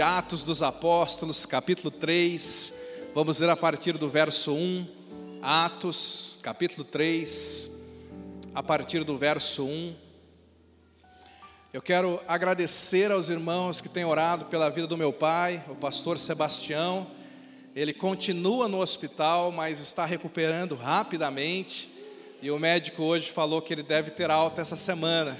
Atos 0.00 0.44
dos 0.44 0.62
Apóstolos, 0.62 1.44
capítulo 1.44 1.90
3, 1.90 3.10
vamos 3.12 3.40
ler 3.40 3.50
a 3.50 3.56
partir 3.56 3.98
do 3.98 4.08
verso 4.08 4.54
1. 4.54 4.86
Atos, 5.42 6.38
capítulo 6.40 6.84
3, 6.84 7.68
a 8.54 8.62
partir 8.62 9.02
do 9.02 9.18
verso 9.18 9.64
1. 9.64 9.96
Eu 11.72 11.82
quero 11.82 12.22
agradecer 12.28 13.10
aos 13.10 13.28
irmãos 13.28 13.80
que 13.80 13.88
têm 13.88 14.04
orado 14.04 14.44
pela 14.44 14.70
vida 14.70 14.86
do 14.86 14.96
meu 14.96 15.12
pai, 15.12 15.64
o 15.68 15.74
pastor 15.74 16.16
Sebastião. 16.16 17.04
Ele 17.74 17.92
continua 17.92 18.68
no 18.68 18.78
hospital, 18.78 19.50
mas 19.50 19.80
está 19.80 20.04
recuperando 20.06 20.76
rapidamente. 20.76 21.92
E 22.40 22.52
o 22.52 22.58
médico 22.60 23.02
hoje 23.02 23.32
falou 23.32 23.60
que 23.60 23.74
ele 23.74 23.82
deve 23.82 24.12
ter 24.12 24.30
alta 24.30 24.62
essa 24.62 24.76
semana. 24.76 25.36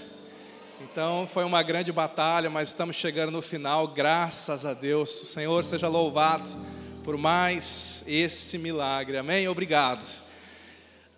Então 0.80 1.28
foi 1.32 1.44
uma 1.44 1.60
grande 1.60 1.90
batalha, 1.90 2.48
mas 2.48 2.68
estamos 2.68 2.94
chegando 2.94 3.32
no 3.32 3.42
final, 3.42 3.88
graças 3.88 4.64
a 4.64 4.74
Deus. 4.74 5.22
O 5.22 5.26
Senhor 5.26 5.64
seja 5.64 5.88
louvado 5.88 6.48
por 7.02 7.16
mais 7.16 8.04
esse 8.06 8.58
milagre. 8.58 9.16
Amém? 9.16 9.48
Obrigado. 9.48 10.06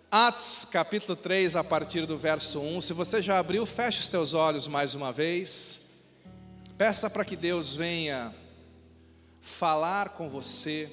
Atos 0.09 0.65
capítulo 0.65 1.15
3, 1.15 1.55
a 1.55 1.63
partir 1.63 2.07
do 2.07 2.17
verso 2.17 2.59
1. 2.59 2.81
Se 2.81 2.93
você 2.93 3.21
já 3.21 3.37
abriu, 3.37 3.63
feche 3.63 3.99
os 3.99 4.09
teus 4.09 4.33
olhos 4.33 4.67
mais 4.67 4.95
uma 4.95 5.11
vez. 5.11 5.89
Peça 6.75 7.07
para 7.07 7.23
que 7.23 7.35
Deus 7.35 7.75
venha 7.75 8.33
falar 9.41 10.09
com 10.09 10.27
você 10.27 10.91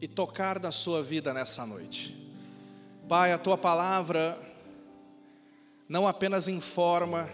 e 0.00 0.08
tocar 0.08 0.58
na 0.58 0.72
sua 0.72 1.02
vida 1.02 1.34
nessa 1.34 1.66
noite. 1.66 2.16
Pai, 3.06 3.30
a 3.30 3.38
tua 3.38 3.58
palavra 3.58 4.49
não 5.90 6.06
apenas 6.06 6.46
informa, 6.46 7.28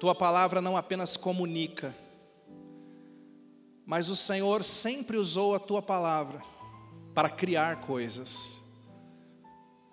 tua 0.00 0.12
palavra 0.12 0.60
não 0.60 0.76
apenas 0.76 1.16
comunica, 1.16 1.94
mas 3.86 4.08
o 4.08 4.16
Senhor 4.16 4.64
sempre 4.64 5.16
usou 5.16 5.54
a 5.54 5.60
tua 5.60 5.80
palavra 5.80 6.42
para 7.14 7.30
criar 7.30 7.76
coisas. 7.76 8.60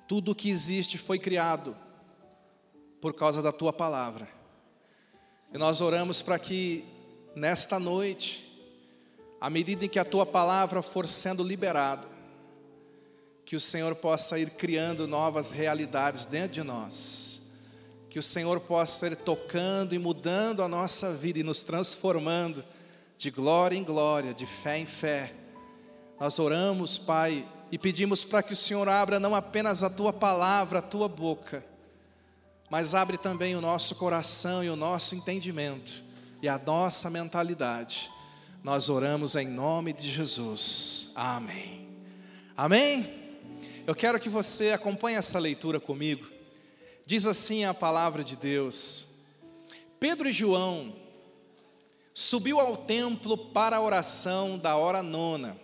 Tudo 0.07 0.31
o 0.31 0.35
que 0.35 0.49
existe 0.49 0.97
foi 0.97 1.19
criado 1.19 1.77
por 2.99 3.13
causa 3.13 3.43
da 3.43 3.51
tua 3.51 3.71
palavra. 3.71 4.27
E 5.53 5.57
nós 5.59 5.81
oramos 5.81 6.23
para 6.23 6.39
que 6.39 6.83
nesta 7.35 7.77
noite, 7.77 8.43
à 9.39 9.51
medida 9.51 9.85
em 9.85 9.89
que 9.89 9.99
a 9.99 10.05
tua 10.05 10.25
palavra 10.25 10.81
for 10.81 11.07
sendo 11.07 11.43
liberada, 11.43 12.07
que 13.47 13.55
o 13.55 13.61
Senhor 13.61 13.95
possa 13.95 14.37
ir 14.37 14.49
criando 14.49 15.07
novas 15.07 15.51
realidades 15.51 16.25
dentro 16.25 16.49
de 16.55 16.63
nós, 16.63 17.43
que 18.09 18.19
o 18.19 18.23
Senhor 18.23 18.59
possa 18.59 19.07
ir 19.07 19.15
tocando 19.15 19.95
e 19.95 19.97
mudando 19.97 20.61
a 20.61 20.67
nossa 20.67 21.13
vida 21.13 21.39
e 21.39 21.43
nos 21.43 21.63
transformando 21.63 22.61
de 23.17 23.31
glória 23.31 23.77
em 23.77 23.85
glória, 23.85 24.33
de 24.33 24.45
fé 24.45 24.77
em 24.77 24.85
fé. 24.85 25.33
Nós 26.19 26.37
oramos, 26.39 26.97
Pai, 26.97 27.47
e 27.71 27.77
pedimos 27.77 28.25
para 28.25 28.43
que 28.43 28.51
o 28.51 28.55
Senhor 28.55 28.89
abra 28.89 29.17
não 29.17 29.33
apenas 29.33 29.81
a 29.81 29.89
tua 29.89 30.11
palavra, 30.11 30.79
a 30.79 30.81
tua 30.81 31.07
boca, 31.07 31.63
mas 32.69 32.93
abre 32.93 33.17
também 33.17 33.55
o 33.55 33.61
nosso 33.61 33.95
coração 33.95 34.61
e 34.61 34.69
o 34.69 34.75
nosso 34.75 35.15
entendimento 35.15 36.03
e 36.41 36.49
a 36.49 36.57
nossa 36.59 37.09
mentalidade. 37.09 38.11
Nós 38.61 38.89
oramos 38.89 39.37
em 39.37 39.47
nome 39.47 39.93
de 39.93 40.11
Jesus. 40.11 41.13
Amém. 41.15 41.87
Amém. 42.57 43.26
Eu 43.87 43.95
quero 43.95 44.19
que 44.19 44.27
você 44.27 44.71
acompanhe 44.71 45.15
essa 45.15 45.39
leitura 45.39 45.79
comigo. 45.79 46.27
Diz 47.05 47.25
assim 47.25 47.63
a 47.63 47.73
palavra 47.73 48.21
de 48.21 48.35
Deus: 48.35 49.07
Pedro 49.97 50.27
e 50.27 50.33
João 50.33 50.93
subiu 52.13 52.59
ao 52.59 52.75
templo 52.75 53.37
para 53.37 53.77
a 53.77 53.81
oração 53.81 54.59
da 54.59 54.75
hora 54.75 55.01
nona. 55.01 55.57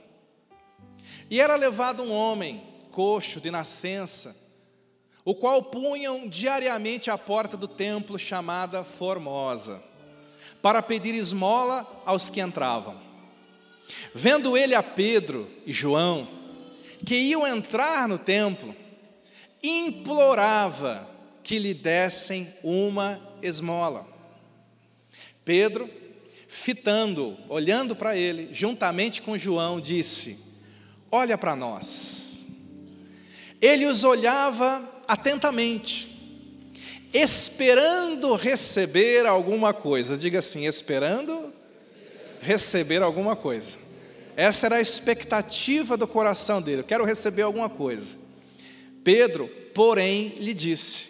E 1.30 1.42
era 1.42 1.58
levado 1.58 2.02
um 2.02 2.14
homem, 2.14 2.64
coxo 2.94 3.42
de 3.42 3.52
nascença, 3.52 4.34
o 5.26 5.36
qual 5.36 5.62
punham 5.62 6.26
diariamente 6.26 7.12
à 7.12 7.18
porta 7.18 7.58
do 7.58 7.68
templo 7.68 8.18
chamada 8.18 8.86
Formosa, 8.86 9.84
para 10.62 10.82
pedir 10.82 11.14
esmola 11.14 11.86
aos 12.06 12.30
que 12.30 12.40
entravam. 12.40 12.98
Vendo 14.16 14.56
ele 14.56 14.74
a 14.74 14.82
Pedro 14.82 15.52
e 15.66 15.74
João, 15.74 16.43
que 17.06 17.16
iam 17.16 17.46
entrar 17.46 18.08
no 18.08 18.18
templo, 18.18 18.76
implorava 19.62 21.10
que 21.44 21.60
lhe 21.60 21.74
dessem 21.74 22.48
uma 22.64 23.20
esmola. 23.42 24.08
Pedro, 25.44 25.90
fitando, 26.48 27.38
olhando 27.50 27.96
para 27.96 28.16
ele, 28.16 28.50
juntamente 28.54 29.22
com 29.22 29.38
João, 29.38 29.82
disse: 29.82 30.62
Olha 31.12 31.38
para 31.38 31.56
nós. 31.56 32.46
Ele 33.62 33.86
os 33.86 34.04
olhava 34.04 34.84
atentamente, 35.08 36.10
esperando 37.14 38.36
receber 38.36 39.26
alguma 39.26 39.74
coisa. 39.74 40.18
Diga 40.18 40.40
assim: 40.40 40.66
esperando 40.66 41.54
receber 42.42 43.02
alguma 43.02 43.36
coisa. 43.36 43.78
Essa 44.36 44.66
era 44.68 44.78
a 44.78 44.82
expectativa 44.82 45.96
do 45.96 46.08
coração 46.08 46.62
dele. 46.62 46.82
Eu 46.82 46.86
quero 46.86 47.06
receber 47.06 47.44
alguma 47.44 47.70
coisa. 47.70 48.18
Pedro, 49.04 49.48
porém, 49.74 50.30
lhe 50.40 50.54
disse: 50.54 51.10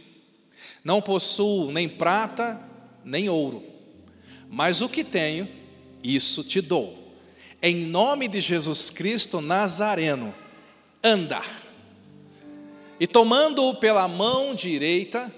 Não 0.83 1.01
possuo 1.01 1.71
nem 1.71 1.87
prata, 1.87 2.59
nem 3.03 3.29
ouro, 3.29 3.63
mas 4.49 4.81
o 4.81 4.89
que 4.89 5.03
tenho, 5.03 5.47
isso 6.03 6.43
te 6.43 6.59
dou. 6.59 7.01
Em 7.61 7.85
nome 7.85 8.27
de 8.27 8.41
Jesus 8.41 8.89
Cristo 8.89 9.39
Nazareno, 9.39 10.35
anda. 11.01 11.41
E 12.99 13.07
tomando-o 13.07 13.75
pela 13.75 14.07
mão 14.07 14.53
direita, 14.53 15.33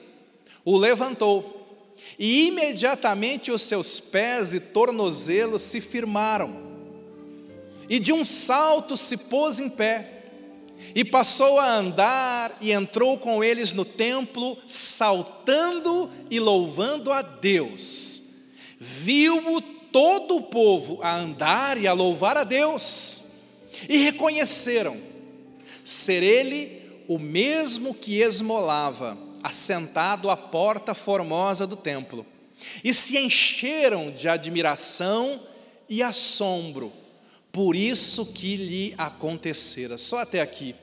o 0.63 0.75
levantou, 0.75 1.93
e 2.17 2.47
imediatamente 2.47 3.51
os 3.51 3.61
seus 3.61 3.99
pés 3.99 4.53
e 4.53 4.59
tornozelos 4.59 5.61
se 5.61 5.79
firmaram 5.79 6.64
e 7.89 7.99
de 7.99 8.11
um 8.11 8.23
salto 8.23 8.97
se 8.97 9.17
pôs 9.17 9.59
em 9.59 9.69
pé, 9.69 10.11
e 10.93 11.03
passou 11.03 11.59
a 11.59 11.73
andar, 11.73 12.57
e 12.61 12.71
entrou 12.71 13.17
com 13.17 13.43
eles 13.43 13.73
no 13.73 13.85
templo, 13.85 14.57
saltando 14.67 16.09
e 16.29 16.39
louvando 16.39 17.11
a 17.11 17.21
Deus. 17.21 18.23
Viu-o 18.79 19.61
todo 19.61 20.35
o 20.35 20.43
povo 20.43 20.99
a 21.01 21.15
andar 21.15 21.77
e 21.77 21.87
a 21.87 21.93
louvar 21.93 22.37
a 22.37 22.43
Deus, 22.43 23.25
e 23.87 23.97
reconheceram 23.97 24.97
ser 25.83 26.23
ele 26.23 26.81
o 27.07 27.17
mesmo 27.19 27.93
que 27.93 28.19
esmolava, 28.19 29.17
assentado 29.43 30.29
à 30.29 30.35
porta 30.35 30.93
formosa 30.93 31.67
do 31.67 31.75
templo, 31.75 32.25
e 32.83 32.93
se 32.93 33.17
encheram 33.17 34.11
de 34.11 34.27
admiração 34.27 35.39
e 35.87 36.01
assombro 36.01 36.91
por 37.55 37.73
isso 37.73 38.33
que 38.33 38.57
lhe 38.57 38.93
acontecera. 38.97 39.97
Só 39.97 40.17
até 40.17 40.41
aqui. 40.41 40.75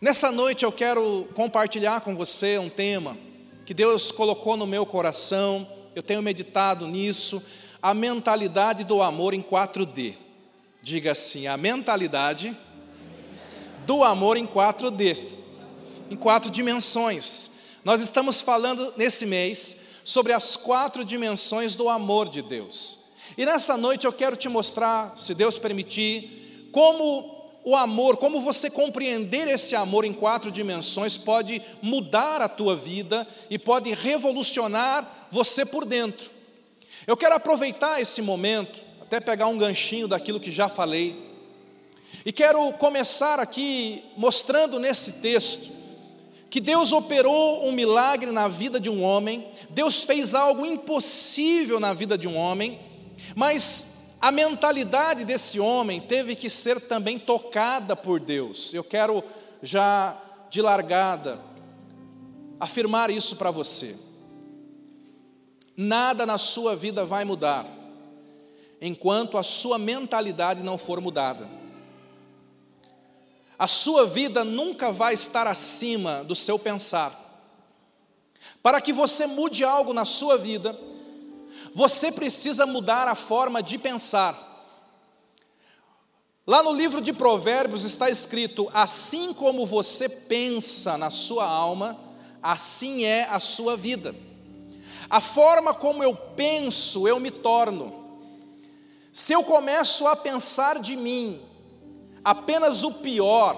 Nessa 0.00 0.32
noite 0.32 0.64
eu 0.64 0.72
quero 0.72 1.28
compartilhar 1.32 2.00
com 2.00 2.16
você 2.16 2.58
um 2.58 2.68
tema 2.68 3.16
que 3.64 3.72
Deus 3.72 4.10
colocou 4.10 4.56
no 4.56 4.66
meu 4.66 4.84
coração, 4.84 5.64
eu 5.94 6.02
tenho 6.02 6.20
meditado 6.20 6.88
nisso, 6.88 7.40
a 7.80 7.94
mentalidade 7.94 8.82
do 8.82 9.00
amor 9.00 9.32
em 9.32 9.40
4D. 9.40 10.16
Diga 10.82 11.12
assim, 11.12 11.46
a 11.46 11.56
mentalidade 11.56 12.56
do 13.86 14.02
amor 14.02 14.36
em 14.36 14.44
4D, 14.44 15.16
em 16.10 16.16
quatro 16.16 16.50
dimensões. 16.50 17.52
Nós 17.84 18.00
estamos 18.00 18.40
falando 18.40 18.92
nesse 18.96 19.24
mês 19.24 19.82
sobre 20.04 20.32
as 20.32 20.56
quatro 20.56 21.04
dimensões 21.04 21.76
do 21.76 21.88
amor 21.88 22.28
de 22.28 22.42
Deus. 22.42 23.05
E 23.36 23.44
nessa 23.44 23.76
noite 23.76 24.06
eu 24.06 24.12
quero 24.12 24.36
te 24.36 24.48
mostrar, 24.48 25.14
se 25.16 25.34
Deus 25.34 25.58
permitir, 25.58 26.68
como 26.72 27.36
o 27.64 27.74
amor, 27.74 28.16
como 28.16 28.40
você 28.40 28.70
compreender 28.70 29.48
esse 29.48 29.74
amor 29.74 30.04
em 30.04 30.12
quatro 30.12 30.52
dimensões 30.52 31.16
pode 31.16 31.60
mudar 31.82 32.40
a 32.40 32.48
tua 32.48 32.76
vida 32.76 33.26
e 33.50 33.58
pode 33.58 33.92
revolucionar 33.92 35.28
você 35.30 35.66
por 35.66 35.84
dentro. 35.84 36.30
Eu 37.06 37.16
quero 37.16 37.34
aproveitar 37.34 38.00
esse 38.00 38.22
momento, 38.22 38.80
até 39.00 39.18
pegar 39.20 39.48
um 39.48 39.58
ganchinho 39.58 40.06
daquilo 40.06 40.40
que 40.40 40.50
já 40.50 40.68
falei, 40.68 41.26
e 42.24 42.32
quero 42.32 42.72
começar 42.74 43.38
aqui 43.38 44.02
mostrando 44.16 44.78
nesse 44.78 45.12
texto 45.14 45.70
que 46.48 46.60
Deus 46.60 46.92
operou 46.92 47.66
um 47.66 47.72
milagre 47.72 48.30
na 48.30 48.48
vida 48.48 48.78
de 48.78 48.88
um 48.88 49.02
homem, 49.02 49.46
Deus 49.70 50.04
fez 50.04 50.34
algo 50.34 50.64
impossível 50.64 51.78
na 51.78 51.92
vida 51.92 52.16
de 52.16 52.26
um 52.26 52.36
homem, 52.36 52.80
mas 53.36 53.88
a 54.18 54.32
mentalidade 54.32 55.26
desse 55.26 55.60
homem 55.60 56.00
teve 56.00 56.34
que 56.34 56.48
ser 56.48 56.80
também 56.80 57.18
tocada 57.18 57.94
por 57.94 58.18
Deus. 58.18 58.72
Eu 58.72 58.82
quero 58.82 59.22
já 59.62 60.18
de 60.48 60.62
largada 60.62 61.38
afirmar 62.58 63.10
isso 63.10 63.36
para 63.36 63.50
você. 63.50 63.94
Nada 65.76 66.24
na 66.24 66.38
sua 66.38 66.74
vida 66.74 67.04
vai 67.04 67.26
mudar 67.26 67.66
enquanto 68.80 69.36
a 69.36 69.42
sua 69.42 69.76
mentalidade 69.76 70.62
não 70.62 70.78
for 70.78 70.98
mudada. 70.98 71.46
A 73.58 73.68
sua 73.68 74.06
vida 74.06 74.44
nunca 74.44 74.90
vai 74.90 75.12
estar 75.12 75.46
acima 75.46 76.24
do 76.24 76.34
seu 76.34 76.58
pensar. 76.58 77.22
Para 78.62 78.80
que 78.80 78.94
você 78.94 79.26
mude 79.26 79.62
algo 79.62 79.92
na 79.92 80.06
sua 80.06 80.38
vida, 80.38 80.74
você 81.74 82.10
precisa 82.10 82.66
mudar 82.66 83.08
a 83.08 83.14
forma 83.14 83.62
de 83.62 83.78
pensar. 83.78 84.46
Lá 86.46 86.62
no 86.62 86.72
livro 86.72 87.00
de 87.00 87.12
Provérbios 87.12 87.84
está 87.84 88.08
escrito: 88.08 88.70
assim 88.72 89.34
como 89.34 89.66
você 89.66 90.08
pensa 90.08 90.96
na 90.96 91.10
sua 91.10 91.44
alma, 91.44 91.98
assim 92.42 93.04
é 93.04 93.24
a 93.30 93.40
sua 93.40 93.76
vida. 93.76 94.14
A 95.10 95.20
forma 95.20 95.74
como 95.74 96.02
eu 96.02 96.14
penso, 96.14 97.06
eu 97.06 97.18
me 97.18 97.30
torno. 97.30 98.04
Se 99.12 99.32
eu 99.32 99.42
começo 99.42 100.06
a 100.06 100.14
pensar 100.14 100.78
de 100.78 100.96
mim 100.96 101.40
apenas 102.22 102.82
o 102.82 102.92
pior, 102.92 103.56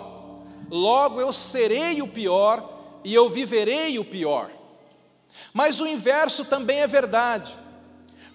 logo 0.70 1.20
eu 1.20 1.32
serei 1.32 2.00
o 2.00 2.08
pior 2.08 3.00
e 3.02 3.12
eu 3.12 3.28
viverei 3.28 3.98
o 3.98 4.04
pior. 4.04 4.50
Mas 5.52 5.80
o 5.80 5.86
inverso 5.86 6.44
também 6.44 6.80
é 6.80 6.86
verdade. 6.86 7.56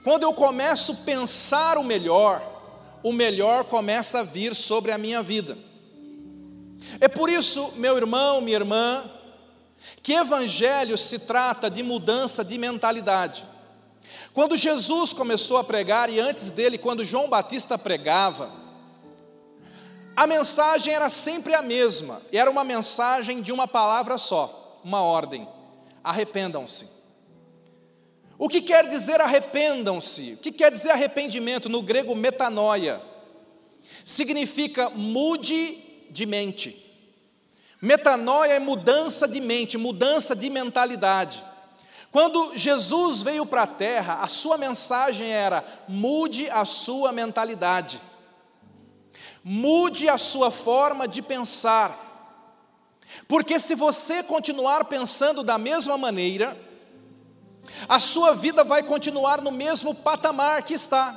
Quando 0.03 0.23
eu 0.23 0.33
começo 0.33 0.91
a 0.91 0.95
pensar 1.05 1.77
o 1.77 1.83
melhor, 1.83 2.41
o 3.01 3.13
melhor 3.13 3.63
começa 3.63 4.19
a 4.19 4.23
vir 4.23 4.53
sobre 4.53 4.91
a 4.91 4.97
minha 4.97 5.23
vida. 5.23 5.57
É 6.99 7.07
por 7.07 7.29
isso, 7.29 7.73
meu 7.77 7.95
irmão, 7.95 8.41
minha 8.41 8.57
irmã, 8.57 9.09
que 10.01 10.13
evangelho 10.13 10.97
se 10.97 11.19
trata 11.19 11.69
de 11.69 11.81
mudança 11.81 12.43
de 12.43 12.57
mentalidade. 12.57 13.45
Quando 14.33 14.57
Jesus 14.57 15.13
começou 15.13 15.57
a 15.57 15.63
pregar, 15.63 16.09
e 16.09 16.19
antes 16.19 16.51
dele, 16.51 16.77
quando 16.77 17.05
João 17.05 17.29
Batista 17.29 17.77
pregava, 17.77 18.51
a 20.15 20.27
mensagem 20.27 20.93
era 20.93 21.09
sempre 21.09 21.53
a 21.55 21.61
mesma, 21.61 22.21
era 22.31 22.49
uma 22.51 22.63
mensagem 22.63 23.41
de 23.41 23.51
uma 23.51 23.67
palavra 23.67 24.17
só, 24.17 24.79
uma 24.83 25.01
ordem: 25.01 25.47
arrependam-se. 26.03 27.02
O 28.43 28.49
que 28.49 28.61
quer 28.61 28.89
dizer 28.89 29.21
arrependam-se? 29.21 30.33
O 30.33 30.37
que 30.37 30.51
quer 30.51 30.69
dizer 30.69 30.91
arrependimento? 30.91 31.69
No 31.69 31.81
grego, 31.81 32.13
metanoia, 32.13 33.01
significa 34.03 34.89
mude 34.89 35.77
de 36.09 36.25
mente. 36.25 36.75
Metanoia 37.81 38.51
é 38.51 38.59
mudança 38.59 39.29
de 39.29 39.39
mente, 39.39 39.77
mudança 39.77 40.35
de 40.35 40.49
mentalidade. 40.49 41.41
Quando 42.11 42.51
Jesus 42.53 43.23
veio 43.23 43.45
para 43.45 43.63
a 43.63 43.67
terra, 43.67 44.15
a 44.15 44.27
sua 44.27 44.57
mensagem 44.57 45.31
era: 45.31 45.63
mude 45.87 46.49
a 46.49 46.65
sua 46.65 47.13
mentalidade, 47.13 48.01
mude 49.41 50.09
a 50.09 50.17
sua 50.17 50.51
forma 50.51 51.07
de 51.07 51.21
pensar, 51.21 51.97
porque 53.25 53.57
se 53.57 53.73
você 53.73 54.21
continuar 54.21 54.83
pensando 54.83 55.43
da 55.43 55.57
mesma 55.57 55.97
maneira, 55.97 56.72
a 57.87 57.99
sua 57.99 58.35
vida 58.35 58.63
vai 58.63 58.83
continuar 58.83 59.41
no 59.41 59.51
mesmo 59.51 59.93
patamar 59.93 60.63
que 60.63 60.73
está. 60.73 61.15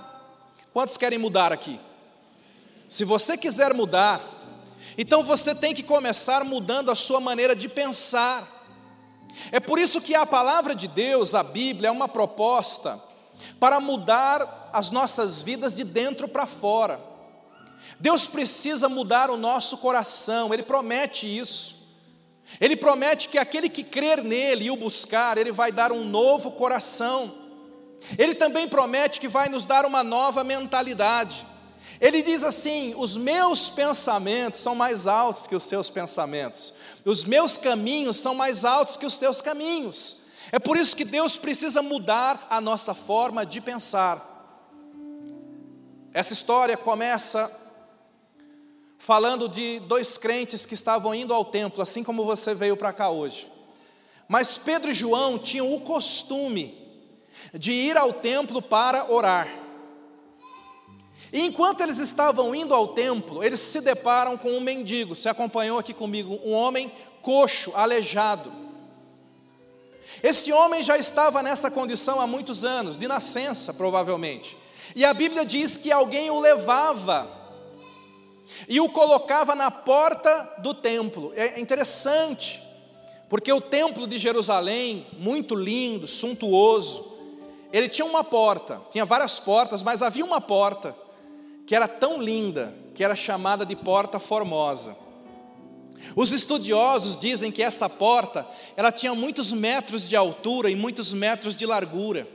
Quantos 0.72 0.96
querem 0.96 1.18
mudar 1.18 1.52
aqui? 1.52 1.80
Se 2.88 3.04
você 3.04 3.36
quiser 3.36 3.74
mudar, 3.74 4.20
então 4.96 5.22
você 5.22 5.54
tem 5.54 5.74
que 5.74 5.82
começar 5.82 6.44
mudando 6.44 6.90
a 6.90 6.94
sua 6.94 7.20
maneira 7.20 7.54
de 7.56 7.68
pensar. 7.68 8.46
É 9.52 9.60
por 9.60 9.78
isso 9.78 10.00
que 10.00 10.14
a 10.14 10.24
palavra 10.24 10.74
de 10.74 10.88
Deus, 10.88 11.34
a 11.34 11.42
Bíblia, 11.42 11.88
é 11.88 11.90
uma 11.90 12.08
proposta 12.08 13.00
para 13.60 13.80
mudar 13.80 14.70
as 14.72 14.90
nossas 14.90 15.42
vidas 15.42 15.74
de 15.74 15.84
dentro 15.84 16.28
para 16.28 16.46
fora. 16.46 17.00
Deus 17.98 18.26
precisa 18.26 18.88
mudar 18.88 19.30
o 19.30 19.36
nosso 19.36 19.78
coração, 19.78 20.52
Ele 20.52 20.62
promete 20.62 21.26
isso. 21.26 21.75
Ele 22.60 22.76
promete 22.76 23.28
que 23.28 23.38
aquele 23.38 23.68
que 23.68 23.82
crer 23.82 24.22
nele 24.22 24.66
e 24.66 24.70
o 24.70 24.76
buscar, 24.76 25.36
Ele 25.36 25.52
vai 25.52 25.72
dar 25.72 25.92
um 25.92 26.04
novo 26.04 26.52
coração. 26.52 27.34
Ele 28.16 28.34
também 28.34 28.68
promete 28.68 29.20
que 29.20 29.28
vai 29.28 29.48
nos 29.48 29.64
dar 29.64 29.84
uma 29.84 30.04
nova 30.04 30.44
mentalidade. 30.44 31.46
Ele 32.00 32.22
diz 32.22 32.44
assim: 32.44 32.94
os 32.96 33.16
meus 33.16 33.68
pensamentos 33.68 34.60
são 34.60 34.74
mais 34.74 35.06
altos 35.06 35.46
que 35.46 35.56
os 35.56 35.64
seus 35.64 35.90
pensamentos, 35.90 36.74
os 37.04 37.24
meus 37.24 37.56
caminhos 37.56 38.18
são 38.18 38.34
mais 38.34 38.64
altos 38.64 38.96
que 38.96 39.06
os 39.06 39.16
teus 39.16 39.40
caminhos. 39.40 40.24
É 40.52 40.58
por 40.58 40.76
isso 40.76 40.96
que 40.96 41.04
Deus 41.04 41.36
precisa 41.36 41.82
mudar 41.82 42.46
a 42.48 42.60
nossa 42.60 42.94
forma 42.94 43.44
de 43.44 43.60
pensar. 43.60 44.34
Essa 46.12 46.32
história 46.32 46.76
começa 46.76 47.50
falando 49.06 49.48
de 49.48 49.78
dois 49.86 50.18
crentes 50.18 50.66
que 50.66 50.74
estavam 50.74 51.14
indo 51.14 51.32
ao 51.32 51.44
templo, 51.44 51.80
assim 51.80 52.02
como 52.02 52.24
você 52.24 52.56
veio 52.56 52.76
para 52.76 52.92
cá 52.92 53.08
hoje. 53.08 53.48
Mas 54.26 54.58
Pedro 54.58 54.90
e 54.90 54.94
João 54.94 55.38
tinham 55.38 55.72
o 55.72 55.80
costume 55.80 56.76
de 57.54 57.70
ir 57.70 57.96
ao 57.96 58.12
templo 58.12 58.60
para 58.60 59.08
orar. 59.08 59.46
E 61.32 61.40
enquanto 61.40 61.82
eles 61.82 62.00
estavam 62.00 62.52
indo 62.52 62.74
ao 62.74 62.88
templo, 62.88 63.44
eles 63.44 63.60
se 63.60 63.80
deparam 63.80 64.36
com 64.36 64.50
um 64.50 64.60
mendigo. 64.60 65.14
Você 65.14 65.28
acompanhou 65.28 65.78
aqui 65.78 65.94
comigo? 65.94 66.40
Um 66.44 66.52
homem 66.52 66.90
coxo, 67.22 67.70
aleijado. 67.76 68.52
Esse 70.20 70.52
homem 70.52 70.82
já 70.82 70.98
estava 70.98 71.44
nessa 71.44 71.70
condição 71.70 72.20
há 72.20 72.26
muitos 72.26 72.64
anos, 72.64 72.98
de 72.98 73.06
nascença, 73.06 73.72
provavelmente. 73.72 74.58
E 74.96 75.04
a 75.04 75.14
Bíblia 75.14 75.44
diz 75.44 75.76
que 75.76 75.92
alguém 75.92 76.28
o 76.28 76.40
levava 76.40 77.35
e 78.68 78.80
o 78.80 78.88
colocava 78.88 79.54
na 79.54 79.70
porta 79.70 80.56
do 80.58 80.74
templo. 80.74 81.32
É 81.36 81.60
interessante, 81.60 82.62
porque 83.28 83.52
o 83.52 83.60
templo 83.60 84.06
de 84.06 84.18
Jerusalém, 84.18 85.06
muito 85.18 85.54
lindo, 85.54 86.06
suntuoso, 86.06 87.16
ele 87.72 87.88
tinha 87.88 88.06
uma 88.06 88.24
porta, 88.24 88.80
tinha 88.90 89.04
várias 89.04 89.38
portas, 89.38 89.82
mas 89.82 90.02
havia 90.02 90.24
uma 90.24 90.40
porta 90.40 90.96
que 91.66 91.74
era 91.74 91.88
tão 91.88 92.22
linda 92.22 92.74
que 92.94 93.04
era 93.04 93.14
chamada 93.14 93.66
de 93.66 93.76
Porta 93.76 94.18
Formosa. 94.18 94.96
Os 96.14 96.32
estudiosos 96.32 97.16
dizem 97.18 97.50
que 97.50 97.62
essa 97.62 97.88
porta, 97.88 98.46
ela 98.76 98.92
tinha 98.92 99.14
muitos 99.14 99.52
metros 99.52 100.08
de 100.08 100.14
altura 100.14 100.70
e 100.70 100.76
muitos 100.76 101.12
metros 101.12 101.56
de 101.56 101.66
largura. 101.66 102.26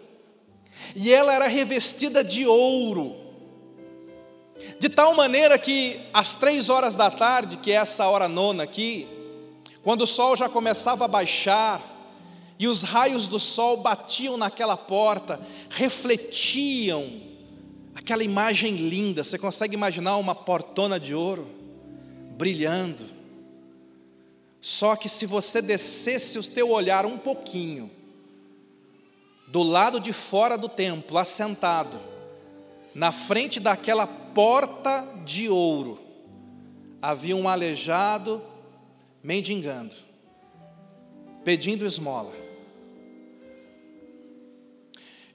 E 0.96 1.14
ela 1.14 1.34
era 1.34 1.48
revestida 1.48 2.24
de 2.24 2.46
ouro. 2.46 3.16
De 4.80 4.90
tal 4.90 5.16
maneira 5.16 5.58
que 5.58 6.00
às 6.14 6.36
três 6.36 6.70
horas 6.70 6.96
da 6.96 7.10
tarde, 7.10 7.58
que 7.58 7.72
é 7.72 7.76
essa 7.76 8.08
hora 8.08 8.28
nona 8.28 8.64
aqui, 8.64 9.08
quando 9.84 10.02
o 10.02 10.08
sol 10.08 10.36
já 10.36 10.48
começava 10.50 11.06
a 11.06 11.08
baixar, 11.08 11.92
e 12.62 12.68
os 12.68 12.84
raios 12.84 13.28
do 13.28 13.40
sol 13.40 13.78
batiam 13.78 14.38
naquela 14.38 14.78
porta, 14.78 15.40
refletiam 15.68 17.10
aquela 17.96 18.24
imagem 18.24 18.76
linda. 18.76 19.24
Você 19.24 19.40
consegue 19.40 19.74
imaginar 19.74 20.18
uma 20.18 20.36
portona 20.36 21.00
de 21.00 21.16
ouro 21.16 21.50
brilhando? 22.38 23.04
Só 24.62 24.96
que 24.96 25.10
se 25.10 25.26
você 25.26 25.60
descesse 25.60 26.38
o 26.38 26.44
teu 26.44 26.70
olhar 26.70 27.04
um 27.04 27.18
pouquinho, 27.18 27.90
do 29.48 29.64
lado 29.64 30.00
de 30.00 30.14
fora 30.14 30.56
do 30.56 30.70
templo, 30.70 31.18
assentado, 31.18 32.00
na 32.94 33.12
frente 33.12 33.60
daquela 33.60 34.06
porta 34.06 35.08
de 35.24 35.50
ouro, 35.50 36.00
havia 37.02 37.36
um 37.36 37.48
aleijado 37.48 38.42
mendigando, 39.24 39.96
pedindo 41.44 41.86
esmola. 41.86 42.34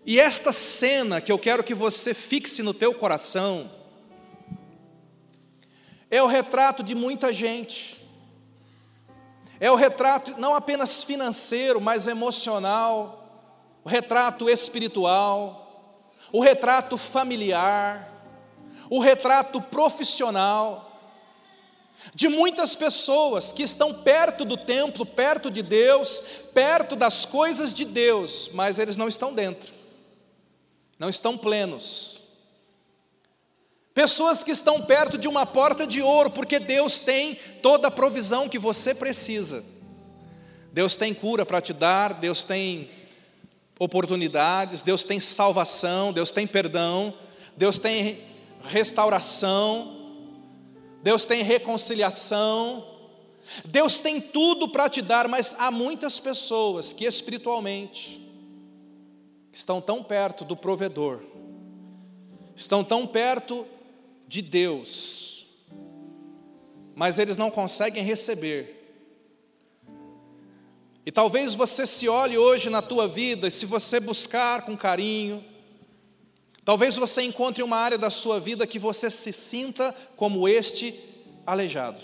E 0.05 0.21
esta 0.21 0.53
cena 0.53 1.21
que 1.21 1.33
eu 1.33 1.39
quero 1.39 1.65
que 1.65 1.75
você 1.75 2.15
fixe 2.15 2.63
no 2.63 2.73
teu 2.73 2.95
coração 2.95 3.69
é 6.09 6.23
o 6.23 6.27
retrato 6.27 6.83
de 6.83 6.95
muita 6.95 7.33
gente. 7.33 7.97
É 9.59 9.71
o 9.71 9.75
retrato 9.75 10.39
não 10.39 10.55
apenas 10.55 11.03
financeiro, 11.03 11.81
mas 11.81 12.07
emocional, 12.07 13.51
o 13.83 13.89
retrato 13.89 14.49
espiritual, 14.49 15.66
o 16.33 16.40
retrato 16.40 16.97
familiar, 16.97 18.09
o 18.90 18.99
retrato 18.99 19.61
profissional 19.61 20.83
de 22.14 22.28
muitas 22.28 22.76
pessoas 22.76 23.52
que 23.52 23.62
estão 23.62 23.92
perto 23.92 24.45
do 24.45 24.56
templo, 24.56 25.04
perto 25.04 25.50
de 25.50 25.62
Deus, 25.62 26.23
perto 26.52 26.95
das 26.95 27.25
coisas 27.25 27.73
de 27.73 27.85
Deus, 27.85 28.50
mas 28.52 28.78
eles 28.78 28.97
não 28.97 29.09
estão 29.09 29.33
dentro 29.33 29.76
não 30.99 31.09
estão 31.09 31.37
plenos. 31.37 32.23
Pessoas 33.95 34.42
que 34.42 34.50
estão 34.50 34.83
perto 34.83 35.16
de 35.16 35.26
uma 35.26 35.47
porta 35.47 35.87
de 35.87 36.02
ouro, 36.02 36.30
porque 36.30 36.59
Deus 36.59 36.99
tem 36.99 37.35
toda 37.62 37.88
a 37.88 37.90
provisão 37.90 38.49
que 38.49 38.59
você 38.59 38.95
precisa. 38.95 39.64
Deus 40.73 40.97
tem 40.97 41.14
cura 41.14 41.47
para 41.47 41.61
te 41.61 41.73
dar, 41.73 42.12
Deus 42.12 42.45
tem 42.45 42.90
oportunidades, 43.78 44.83
Deus 44.83 45.04
tem 45.04 45.21
salvação, 45.21 46.12
Deus 46.12 46.30
tem 46.30 46.47
perdão, 46.47 47.12
Deus 47.56 47.78
tem 47.78 48.18
restauração, 48.62 49.97
Deus 51.02 51.25
tem 51.25 51.42
reconciliação, 51.42 52.85
Deus 53.64 53.99
tem 54.00 54.21
tudo 54.21 54.68
para 54.68 54.88
te 54.88 55.00
dar, 55.02 55.28
mas 55.28 55.54
há 55.59 55.71
muitas 55.71 56.18
pessoas 56.18 56.92
que 56.92 57.04
espiritualmente 57.04 58.21
estão 59.52 59.80
tão 59.80 60.02
perto 60.02 60.45
do 60.45 60.56
provedor, 60.56 61.23
estão 62.54 62.83
tão 62.83 63.06
perto 63.06 63.66
de 64.26 64.42
Deus, 64.42 65.47
mas 66.95 67.18
eles 67.18 67.37
não 67.37 67.50
conseguem 67.50 68.02
receber. 68.02 68.75
E 71.07 71.13
talvez 71.13 71.55
você 71.55 71.87
se 71.87 72.09
olhe 72.09 72.37
hoje 72.37 72.69
na 72.69 72.83
tua 72.83 73.07
vida, 73.07 73.47
e 73.47 73.51
se 73.51 73.65
você 73.65 74.01
buscar 74.01 74.63
com 74.63 74.77
carinho, 74.77 75.43
talvez 76.65 76.97
você 76.97 77.23
encontre 77.23 77.63
uma 77.63 77.77
área 77.77 77.97
da 77.97 78.11
sua 78.11 78.41
vida 78.41 78.67
que 78.67 78.77
você 78.77 79.09
se 79.09 79.33
sinta 79.33 79.95
como 80.17 80.49
este 80.49 80.93
aleijado. 81.47 82.01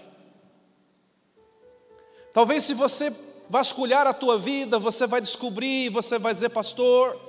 Talvez 2.32 2.62
se 2.62 2.74
você 2.74 3.12
vasculhar 3.50 4.06
a 4.06 4.14
tua 4.14 4.38
vida, 4.38 4.78
você 4.78 5.04
vai 5.04 5.20
descobrir, 5.20 5.88
você 5.88 6.16
vai 6.16 6.32
dizer, 6.32 6.50
pastor, 6.50 7.20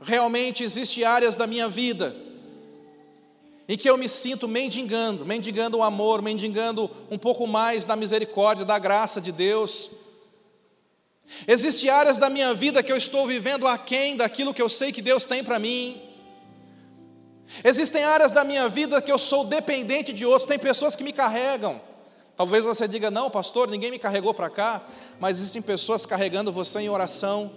realmente 0.00 0.64
existem 0.64 1.04
áreas 1.04 1.36
da 1.36 1.46
minha 1.46 1.68
vida 1.68 2.16
em 3.68 3.78
que 3.78 3.88
eu 3.88 3.96
me 3.96 4.08
sinto 4.08 4.48
mendigando, 4.48 5.24
mendigando 5.24 5.78
o 5.78 5.82
amor, 5.82 6.20
mendigando 6.20 6.90
um 7.10 7.16
pouco 7.16 7.46
mais 7.46 7.86
da 7.86 7.94
misericórdia, 7.94 8.64
da 8.64 8.78
graça 8.78 9.20
de 9.20 9.30
Deus. 9.30 10.03
Existem 11.46 11.90
áreas 11.90 12.18
da 12.18 12.30
minha 12.30 12.54
vida 12.54 12.82
que 12.82 12.92
eu 12.92 12.96
estou 12.96 13.26
vivendo 13.26 13.66
aquém 13.66 14.16
daquilo 14.16 14.54
que 14.54 14.62
eu 14.62 14.68
sei 14.68 14.92
que 14.92 15.02
Deus 15.02 15.24
tem 15.24 15.42
para 15.42 15.58
mim. 15.58 16.00
Existem 17.62 18.04
áreas 18.04 18.32
da 18.32 18.44
minha 18.44 18.68
vida 18.68 19.00
que 19.02 19.12
eu 19.12 19.18
sou 19.18 19.44
dependente 19.44 20.12
de 20.12 20.24
outros, 20.24 20.46
tem 20.46 20.58
pessoas 20.58 20.96
que 20.96 21.04
me 21.04 21.12
carregam. 21.12 21.80
Talvez 22.36 22.64
você 22.64 22.88
diga, 22.88 23.10
não, 23.10 23.30
pastor, 23.30 23.68
ninguém 23.68 23.90
me 23.90 23.98
carregou 23.98 24.34
para 24.34 24.50
cá, 24.50 24.82
mas 25.20 25.38
existem 25.38 25.62
pessoas 25.62 26.04
carregando 26.04 26.52
você 26.52 26.80
em 26.80 26.88
oração. 26.88 27.50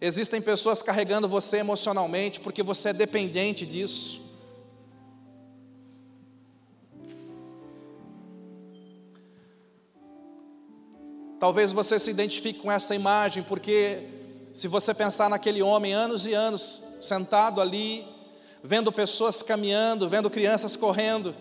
Existem 0.00 0.40
pessoas 0.40 0.80
carregando 0.82 1.28
você 1.28 1.58
emocionalmente, 1.58 2.40
porque 2.40 2.62
você 2.62 2.88
é 2.88 2.92
dependente 2.94 3.66
disso. 3.66 4.29
Talvez 11.40 11.72
você 11.72 11.98
se 11.98 12.10
identifique 12.10 12.60
com 12.60 12.70
essa 12.70 12.94
imagem, 12.94 13.42
porque 13.42 13.98
se 14.52 14.68
você 14.68 14.92
pensar 14.92 15.30
naquele 15.30 15.62
homem 15.62 15.94
anos 15.94 16.26
e 16.26 16.34
anos 16.34 16.84
sentado 17.00 17.62
ali, 17.62 18.04
vendo 18.62 18.92
pessoas 18.92 19.42
caminhando, 19.42 20.06
vendo 20.06 20.28
crianças 20.28 20.76
correndo, 20.76 21.34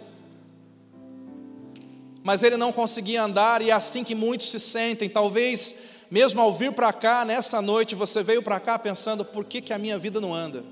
mas 2.23 2.43
ele 2.43 2.55
não 2.55 2.71
conseguia 2.71 3.23
andar, 3.23 3.61
e 3.61 3.71
é 3.71 3.73
assim 3.73 4.05
que 4.05 4.15
muitos 4.15 4.47
se 4.47 4.59
sentem. 4.59 5.09
Talvez, 5.09 5.75
mesmo 6.09 6.39
ao 6.39 6.53
vir 6.53 6.71
para 6.71 6.93
cá, 6.93 7.25
nessa 7.25 7.61
noite, 7.61 7.93
você 7.93 8.23
veio 8.23 8.41
para 8.41 8.57
cá 8.57 8.79
pensando: 8.79 9.25
por 9.25 9.43
que, 9.43 9.61
que 9.61 9.73
a 9.73 9.77
minha 9.77 9.97
vida 9.99 10.21
não 10.21 10.33
anda? 10.33 10.63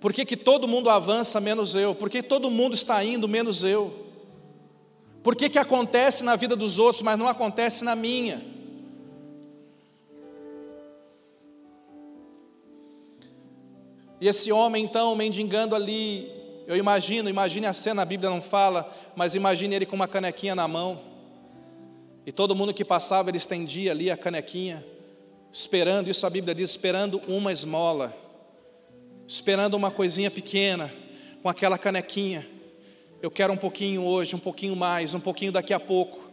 Por 0.00 0.12
que, 0.12 0.24
que 0.24 0.36
todo 0.36 0.68
mundo 0.68 0.88
avança 0.88 1.40
menos 1.40 1.74
eu? 1.74 1.92
Por 1.92 2.08
que 2.08 2.22
todo 2.22 2.50
mundo 2.50 2.74
está 2.74 3.04
indo 3.04 3.26
menos 3.26 3.64
eu? 3.64 4.01
Por 5.22 5.36
que, 5.36 5.48
que 5.48 5.58
acontece 5.58 6.24
na 6.24 6.34
vida 6.34 6.56
dos 6.56 6.78
outros, 6.78 7.02
mas 7.02 7.18
não 7.18 7.28
acontece 7.28 7.84
na 7.84 7.94
minha? 7.94 8.42
E 14.20 14.28
esse 14.28 14.52
homem, 14.52 14.84
então, 14.84 15.14
mendigando 15.14 15.74
ali, 15.74 16.30
eu 16.66 16.76
imagino, 16.76 17.28
imagine 17.28 17.66
a 17.66 17.72
cena, 17.72 18.02
a 18.02 18.04
Bíblia 18.04 18.30
não 18.30 18.40
fala, 18.40 18.92
mas 19.16 19.34
imagine 19.34 19.74
ele 19.74 19.86
com 19.86 19.96
uma 19.96 20.06
canequinha 20.06 20.54
na 20.54 20.68
mão. 20.68 21.00
E 22.24 22.30
todo 22.30 22.54
mundo 22.54 22.72
que 22.72 22.84
passava, 22.84 23.30
ele 23.30 23.38
estendia 23.38 23.90
ali 23.90 24.10
a 24.10 24.16
canequinha, 24.16 24.84
esperando, 25.50 26.08
isso 26.08 26.24
a 26.24 26.30
Bíblia 26.30 26.54
diz, 26.54 26.70
esperando 26.70 27.20
uma 27.26 27.52
esmola, 27.52 28.16
esperando 29.26 29.74
uma 29.74 29.90
coisinha 29.90 30.30
pequena, 30.30 30.92
com 31.42 31.48
aquela 31.48 31.76
canequinha. 31.76 32.48
Eu 33.22 33.30
quero 33.30 33.52
um 33.52 33.56
pouquinho 33.56 34.02
hoje, 34.02 34.34
um 34.34 34.38
pouquinho 34.40 34.74
mais, 34.74 35.14
um 35.14 35.20
pouquinho 35.20 35.52
daqui 35.52 35.72
a 35.72 35.78
pouco. 35.78 36.28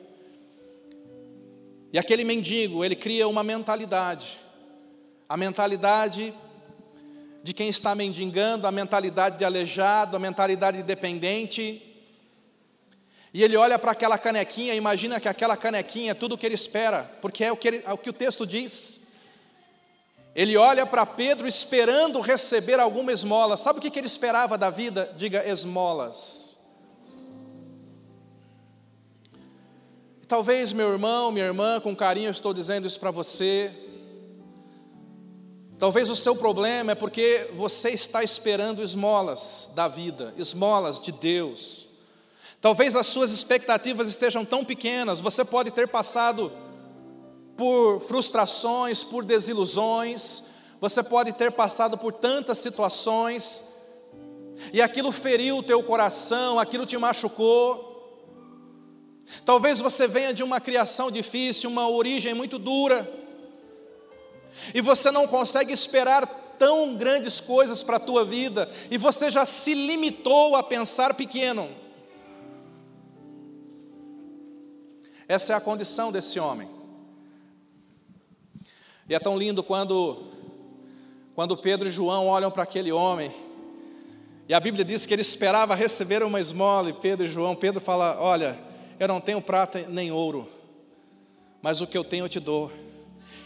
E 1.93 1.99
aquele 1.99 2.23
mendigo, 2.23 2.83
ele 2.83 2.95
cria 2.95 3.27
uma 3.27 3.43
mentalidade, 3.43 4.39
a 5.29 5.37
mentalidade 5.37 6.33
de 7.43 7.53
quem 7.53 7.69
está 7.69 7.93
mendigando, 7.93 8.65
a 8.65 8.71
mentalidade 8.71 9.37
de 9.37 9.45
aleijado, 9.45 10.15
a 10.15 10.19
mentalidade 10.19 10.77
de 10.77 10.83
dependente. 10.83 11.79
E 13.31 13.43
ele 13.43 13.55
olha 13.55 13.77
para 13.77 13.91
aquela 13.91 14.17
canequinha, 14.17 14.73
imagina 14.73 15.19
que 15.19 15.29
aquela 15.29 15.55
canequinha 15.55 16.13
é 16.13 16.15
tudo 16.15 16.33
o 16.33 16.37
que 16.39 16.45
ele 16.47 16.55
espera, 16.55 17.03
porque 17.21 17.43
é 17.43 17.51
o 17.51 17.55
que, 17.55 17.67
ele, 17.67 17.83
é 17.85 17.93
o, 17.93 17.99
que 17.99 18.09
o 18.09 18.13
texto 18.13 18.47
diz. 18.47 19.01
Ele 20.33 20.57
olha 20.57 20.87
para 20.87 21.05
Pedro 21.05 21.47
esperando 21.47 22.19
receber 22.19 22.79
alguma 22.79 23.11
esmola. 23.11 23.57
Sabe 23.57 23.77
o 23.77 23.81
que, 23.81 23.91
que 23.91 23.99
ele 23.99 24.07
esperava 24.07 24.57
da 24.57 24.71
vida? 24.71 25.13
Diga 25.15 25.47
esmolas. 25.47 26.58
Talvez 30.29 30.71
meu 30.73 30.91
irmão, 30.91 31.31
minha 31.31 31.47
irmã, 31.47 31.79
com 31.79 31.95
carinho 31.95 32.27
eu 32.27 32.31
estou 32.31 32.53
dizendo 32.53 32.85
isso 32.85 32.99
para 32.99 33.09
você. 33.09 33.71
Talvez 35.79 36.07
o 36.07 36.15
seu 36.15 36.35
problema 36.35 36.91
é 36.91 36.95
porque 36.95 37.49
você 37.55 37.89
está 37.89 38.23
esperando 38.23 38.83
esmolas 38.83 39.71
da 39.73 39.87
vida, 39.87 40.31
esmolas 40.37 41.01
de 41.01 41.11
Deus. 41.11 41.87
Talvez 42.61 42.95
as 42.95 43.07
suas 43.07 43.31
expectativas 43.31 44.07
estejam 44.07 44.45
tão 44.45 44.63
pequenas, 44.63 45.19
você 45.19 45.43
pode 45.43 45.71
ter 45.71 45.87
passado 45.87 46.51
por 47.57 47.99
frustrações, 48.01 49.03
por 49.03 49.23
desilusões, 49.23 50.43
você 50.79 51.01
pode 51.01 51.33
ter 51.33 51.51
passado 51.51 51.97
por 51.97 52.13
tantas 52.13 52.59
situações, 52.59 53.67
e 54.71 54.79
aquilo 54.79 55.11
feriu 55.11 55.57
o 55.57 55.63
teu 55.63 55.81
coração, 55.81 56.59
aquilo 56.59 56.85
te 56.85 56.99
machucou. 56.99 57.88
Talvez 59.45 59.79
você 59.79 60.07
venha 60.07 60.33
de 60.33 60.43
uma 60.43 60.59
criação 60.59 61.11
difícil, 61.11 61.69
uma 61.69 61.87
origem 61.87 62.33
muito 62.33 62.57
dura, 62.57 63.09
e 64.73 64.81
você 64.81 65.11
não 65.11 65.27
consegue 65.27 65.71
esperar 65.71 66.25
tão 66.57 66.95
grandes 66.95 67.39
coisas 67.39 67.81
para 67.81 67.97
a 67.97 67.99
tua 67.99 68.25
vida, 68.25 68.69
e 68.89 68.97
você 68.97 69.31
já 69.31 69.45
se 69.45 69.73
limitou 69.73 70.55
a 70.55 70.63
pensar 70.63 71.13
pequeno. 71.13 71.69
Essa 75.27 75.53
é 75.53 75.55
a 75.55 75.61
condição 75.61 76.11
desse 76.11 76.39
homem. 76.39 76.67
E 79.07 79.13
é 79.13 79.19
tão 79.19 79.37
lindo 79.37 79.63
quando, 79.63 80.27
quando 81.35 81.55
Pedro 81.55 81.87
e 81.87 81.91
João 81.91 82.27
olham 82.27 82.49
para 82.49 82.63
aquele 82.63 82.91
homem, 82.91 83.31
e 84.47 84.53
a 84.53 84.59
Bíblia 84.59 84.83
diz 84.83 85.05
que 85.05 85.13
ele 85.13 85.21
esperava 85.21 85.75
receber 85.75 86.23
uma 86.23 86.39
esmola, 86.39 86.89
e 86.89 86.93
Pedro 86.93 87.25
e 87.25 87.29
João, 87.29 87.55
Pedro 87.55 87.79
fala: 87.79 88.17
Olha, 88.19 88.68
eu 88.99 89.07
não 89.07 89.21
tenho 89.21 89.41
prata 89.41 89.87
nem 89.87 90.11
ouro, 90.11 90.47
mas 91.61 91.81
o 91.81 91.87
que 91.87 91.97
eu 91.97 92.03
tenho 92.03 92.25
eu 92.25 92.29
te 92.29 92.39
dou. 92.39 92.71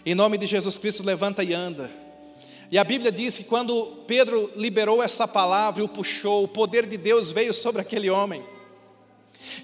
Em 0.06 0.16
nome 0.16 0.38
de 0.38 0.48
Jesus 0.48 0.78
Cristo, 0.78 1.04
levanta 1.04 1.44
e 1.44 1.54
anda. 1.54 1.92
E 2.72 2.78
a 2.78 2.84
Bíblia 2.84 3.12
diz 3.12 3.38
que 3.38 3.44
quando 3.44 4.04
Pedro 4.08 4.52
liberou 4.56 5.04
essa 5.04 5.28
palavra 5.28 5.82
e 5.82 5.86
o 5.86 5.88
puxou, 5.88 6.44
o 6.44 6.48
poder 6.48 6.88
de 6.88 6.98
Deus 6.98 7.32
veio 7.32 7.54
sobre 7.54 7.82
aquele 7.82 8.10
homem 8.10 8.44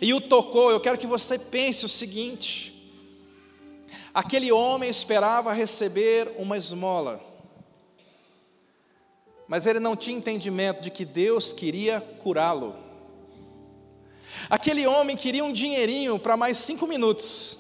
e 0.02 0.14
o 0.14 0.22
tocou. 0.22 0.72
Eu 0.72 0.80
quero 0.80 0.98
que 0.98 1.08
você 1.08 1.40
pense 1.40 1.86
o 1.86 1.90
seguinte: 1.90 2.94
aquele 4.14 4.52
homem 4.52 4.90
esperava 4.90 5.54
receber 5.54 6.32
uma 6.38 6.58
esmola, 6.58 7.20
mas 9.48 9.66
ele 9.66 9.80
não 9.80 9.96
tinha 9.96 10.18
entendimento 10.18 10.82
de 10.82 10.92
que 10.92 11.06
Deus 11.06 11.52
queria 11.52 12.02
curá-lo. 12.22 12.89
Aquele 14.50 14.86
homem 14.86 15.18
queria 15.18 15.44
um 15.44 15.52
dinheirinho 15.52 16.20
para 16.20 16.38
mais 16.38 16.58
cinco 16.58 16.86
minutos. 16.86 17.58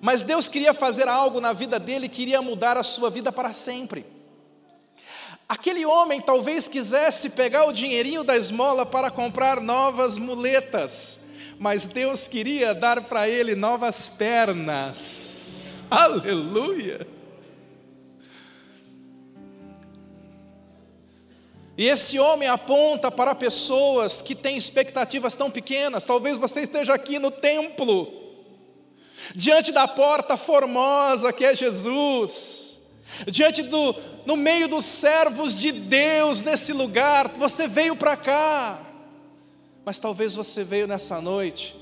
Mas 0.00 0.22
Deus 0.22 0.48
queria 0.48 0.74
fazer 0.74 1.08
algo 1.08 1.40
na 1.40 1.52
vida 1.52 1.78
dele, 1.78 2.08
queria 2.08 2.40
mudar 2.42 2.76
a 2.76 2.82
sua 2.82 3.10
vida 3.10 3.30
para 3.30 3.52
sempre. 3.52 4.04
Aquele 5.48 5.86
homem 5.86 6.20
talvez 6.20 6.68
quisesse 6.68 7.30
pegar 7.30 7.64
o 7.64 7.72
dinheirinho 7.72 8.22
da 8.22 8.36
esmola 8.36 8.84
para 8.84 9.10
comprar 9.10 9.60
novas 9.60 10.18
muletas, 10.18 11.28
mas 11.58 11.86
Deus 11.86 12.28
queria 12.28 12.74
dar 12.74 13.04
para 13.04 13.28
ele 13.28 13.54
novas 13.54 14.06
pernas. 14.06 15.84
Aleluia! 15.90 17.17
E 21.78 21.86
esse 21.86 22.18
homem 22.18 22.48
aponta 22.48 23.08
para 23.08 23.36
pessoas 23.36 24.20
que 24.20 24.34
têm 24.34 24.56
expectativas 24.56 25.36
tão 25.36 25.48
pequenas. 25.48 26.02
Talvez 26.02 26.36
você 26.36 26.62
esteja 26.62 26.92
aqui 26.92 27.20
no 27.20 27.30
templo 27.30 28.18
diante 29.34 29.70
da 29.70 29.86
porta 29.86 30.36
formosa 30.36 31.32
que 31.32 31.44
é 31.44 31.54
Jesus, 31.54 32.80
diante 33.28 33.62
do, 33.62 33.94
no 34.26 34.36
meio 34.36 34.66
dos 34.66 34.84
servos 34.84 35.56
de 35.56 35.70
Deus 35.70 36.42
nesse 36.42 36.72
lugar, 36.72 37.28
você 37.36 37.68
veio 37.68 37.94
para 37.94 38.16
cá, 38.16 38.84
mas 39.84 39.98
talvez 39.98 40.34
você 40.34 40.64
veio 40.64 40.86
nessa 40.86 41.20
noite 41.20 41.76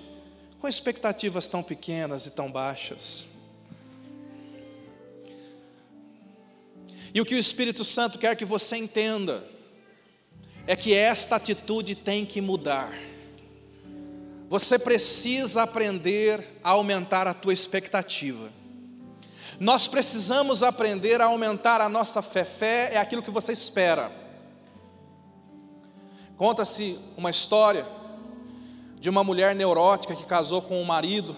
com 0.60 0.68
expectativas 0.68 1.46
tão 1.48 1.62
pequenas 1.62 2.26
e 2.26 2.30
tão 2.30 2.50
baixas. 2.50 3.28
E 7.14 7.20
o 7.20 7.24
que 7.24 7.34
o 7.34 7.38
Espírito 7.38 7.82
Santo 7.82 8.18
quer 8.18 8.36
que 8.36 8.44
você 8.44 8.76
entenda 8.76 9.55
é 10.66 10.74
que 10.74 10.94
esta 10.94 11.36
atitude 11.36 11.94
tem 11.94 12.26
que 12.26 12.40
mudar. 12.40 12.92
Você 14.48 14.78
precisa 14.78 15.62
aprender 15.62 16.58
a 16.62 16.70
aumentar 16.70 17.26
a 17.26 17.34
tua 17.34 17.52
expectativa. 17.52 18.50
Nós 19.58 19.88
precisamos 19.88 20.62
aprender 20.62 21.20
a 21.20 21.26
aumentar 21.26 21.80
a 21.80 21.88
nossa 21.88 22.20
fé. 22.22 22.44
Fé 22.44 22.94
é 22.94 22.98
aquilo 22.98 23.22
que 23.22 23.30
você 23.30 23.52
espera. 23.52 24.10
Conta-se 26.36 26.98
uma 27.16 27.30
história 27.30 27.86
de 29.00 29.08
uma 29.08 29.24
mulher 29.24 29.54
neurótica 29.54 30.14
que 30.14 30.26
casou 30.26 30.60
com 30.60 30.80
um 30.80 30.84
marido 30.84 31.36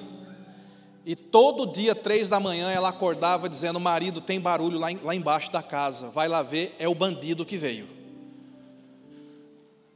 e 1.08 1.16
todo 1.16 1.66
dia, 1.66 1.94
três 1.94 2.28
da 2.28 2.38
manhã, 2.38 2.70
ela 2.70 2.90
acordava 2.90 3.48
dizendo: 3.48 3.80
Marido, 3.80 4.20
tem 4.20 4.38
barulho 4.38 4.78
lá, 4.78 4.88
lá 5.02 5.14
embaixo 5.14 5.50
da 5.50 5.62
casa, 5.62 6.10
vai 6.10 6.28
lá 6.28 6.42
ver, 6.42 6.76
é 6.78 6.86
o 6.86 6.94
bandido 6.94 7.46
que 7.46 7.56
veio. 7.56 7.97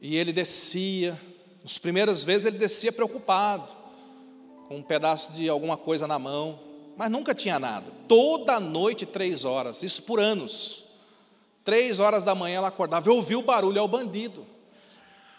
E 0.02 0.16
ele 0.16 0.32
descia, 0.32 1.18
nas 1.62 1.78
primeiras 1.78 2.24
vezes 2.24 2.44
ele 2.44 2.58
descia 2.58 2.90
preocupado, 2.90 3.72
com 4.66 4.78
um 4.78 4.82
pedaço 4.82 5.30
de 5.30 5.48
alguma 5.48 5.76
coisa 5.76 6.08
na 6.08 6.18
mão, 6.18 6.58
mas 6.96 7.08
nunca 7.08 7.32
tinha 7.32 7.56
nada. 7.60 7.86
Toda 8.08 8.58
noite, 8.58 9.06
três 9.06 9.44
horas, 9.44 9.84
isso 9.84 10.02
por 10.02 10.18
anos. 10.18 10.86
Três 11.64 12.00
horas 12.00 12.24
da 12.24 12.34
manhã 12.34 12.56
ela 12.56 12.66
acordava 12.66 13.08
e 13.08 13.12
ouvia 13.12 13.38
o 13.38 13.42
barulho, 13.42 13.78
é 13.78 13.80
o 13.80 13.86
bandido. 13.86 14.44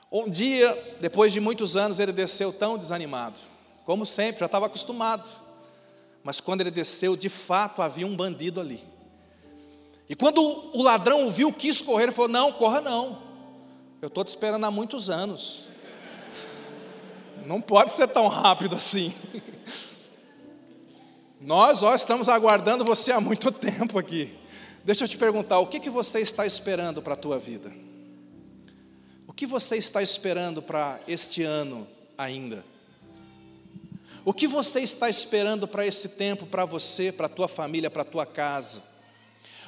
Um 0.09 0.29
dia, 0.29 0.95
depois 1.01 1.33
de 1.33 1.41
muitos 1.41 1.75
anos, 1.75 1.99
ele 1.99 2.13
desceu 2.13 2.53
tão 2.53 2.77
desanimado, 2.77 3.41
como 3.85 4.05
sempre, 4.05 4.39
já 4.39 4.45
estava 4.45 4.67
acostumado. 4.67 5.27
Mas 6.23 6.39
quando 6.39 6.61
ele 6.61 6.71
desceu, 6.71 7.17
de 7.17 7.27
fato 7.27 7.81
havia 7.81 8.07
um 8.07 8.15
bandido 8.15 8.61
ali. 8.61 8.81
E 10.07 10.15
quando 10.15 10.39
o 10.41 10.81
ladrão 10.81 11.29
viu, 11.29 11.51
quis 11.51 11.81
correr, 11.81 12.03
ele 12.03 12.11
falou: 12.13 12.29
Não, 12.29 12.53
corra 12.53 12.79
não. 12.79 13.22
Eu 14.03 14.07
estou 14.07 14.25
te 14.25 14.27
esperando 14.27 14.65
há 14.65 14.69
muitos 14.69 15.09
anos. 15.09 15.63
Não 17.45 17.61
pode 17.61 17.89
ser 17.89 18.09
tão 18.09 18.27
rápido 18.27 18.75
assim. 18.75 19.13
Nós, 21.39 21.81
ó, 21.83 21.95
estamos 21.95 22.27
aguardando 22.27 22.83
você 22.83 23.13
há 23.13 23.21
muito 23.21 23.49
tempo 23.49 23.97
aqui. 23.97 24.37
Deixa 24.83 25.05
eu 25.05 25.07
te 25.07 25.17
perguntar, 25.17 25.59
o 25.59 25.67
que, 25.67 25.79
que 25.79 25.89
você 25.89 26.19
está 26.19 26.45
esperando 26.45 27.01
para 27.01 27.13
a 27.13 27.15
tua 27.15 27.39
vida? 27.39 27.71
O 29.25 29.31
que 29.31 29.45
você 29.47 29.77
está 29.77 30.03
esperando 30.03 30.61
para 30.61 30.99
este 31.07 31.41
ano 31.43 31.87
ainda? 32.17 32.65
O 34.25 34.33
que 34.33 34.49
você 34.49 34.81
está 34.81 35.09
esperando 35.09 35.65
para 35.65 35.87
esse 35.87 36.09
tempo, 36.09 36.45
para 36.45 36.65
você, 36.65 37.09
para 37.09 37.27
a 37.27 37.29
tua 37.29 37.47
família, 37.47 37.89
para 37.89 38.01
a 38.01 38.05
tua 38.05 38.25
casa? 38.25 38.83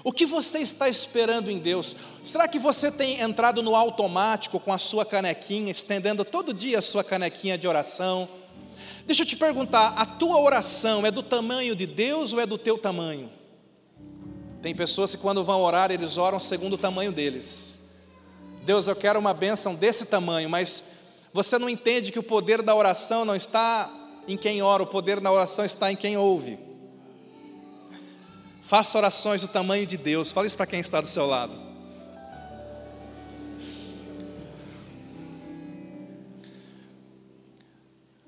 O 0.06 0.12
que 0.12 0.24
você 0.24 0.60
está 0.60 0.88
esperando 0.88 1.50
em 1.50 1.58
Deus? 1.58 1.96
Será 2.24 2.48
que 2.48 2.60
você 2.60 2.92
tem 2.92 3.22
entrado 3.22 3.64
no 3.64 3.76
automático 3.76 4.60
com 4.60 4.72
a 4.72 4.78
sua 4.78 5.04
canequinha, 5.04 5.72
estendendo 5.72 6.24
todo 6.24 6.54
dia 6.54 6.78
a 6.78 6.82
sua 6.82 7.04
canequinha 7.04 7.58
de 7.58 7.68
oração? 7.68 8.30
Deixa 9.08 9.24
eu 9.24 9.26
te 9.26 9.36
perguntar, 9.36 9.96
a 9.98 10.06
tua 10.06 10.40
oração 10.40 11.08
é 11.08 11.10
do 11.10 11.24
tamanho 11.24 11.76
de 11.76 11.88
Deus 11.88 12.34
ou 12.34 12.40
é 12.40 12.46
do 12.46 12.56
teu 12.56 12.78
tamanho? 12.78 13.32
Tem 14.62 14.76
pessoas 14.76 15.10
que 15.10 15.18
quando 15.18 15.44
vão 15.44 15.60
orar, 15.64 15.90
eles 15.90 16.20
oram 16.20 16.40
segundo 16.40 16.74
o 16.74 16.78
tamanho 16.78 17.12
deles. 17.12 17.90
Deus, 18.64 18.88
eu 18.88 18.96
quero 18.96 19.20
uma 19.20 19.34
bênção 19.34 19.74
desse 19.74 20.06
tamanho, 20.06 20.48
mas 20.48 20.84
você 21.34 21.58
não 21.58 21.68
entende 21.68 22.12
que 22.12 22.20
o 22.20 22.24
poder 22.24 22.62
da 22.62 22.76
oração 22.76 23.26
não 23.26 23.36
está 23.36 23.92
em 24.28 24.38
quem 24.38 24.62
ora, 24.62 24.84
o 24.84 24.88
poder 24.88 25.20
na 25.20 25.32
oração 25.32 25.66
está 25.66 25.92
em 25.92 25.96
quem 25.96 26.16
ouve. 26.16 26.60
Faça 28.76 28.98
orações 28.98 29.40
do 29.40 29.48
tamanho 29.48 29.88
de 29.88 29.96
Deus. 29.96 30.34
Fale 30.34 30.48
isso 30.48 30.58
para 30.58 30.66
quem 30.66 30.82
está 30.82 31.00
do 31.00 31.08
seu 31.08 31.26
lado. 31.26 31.54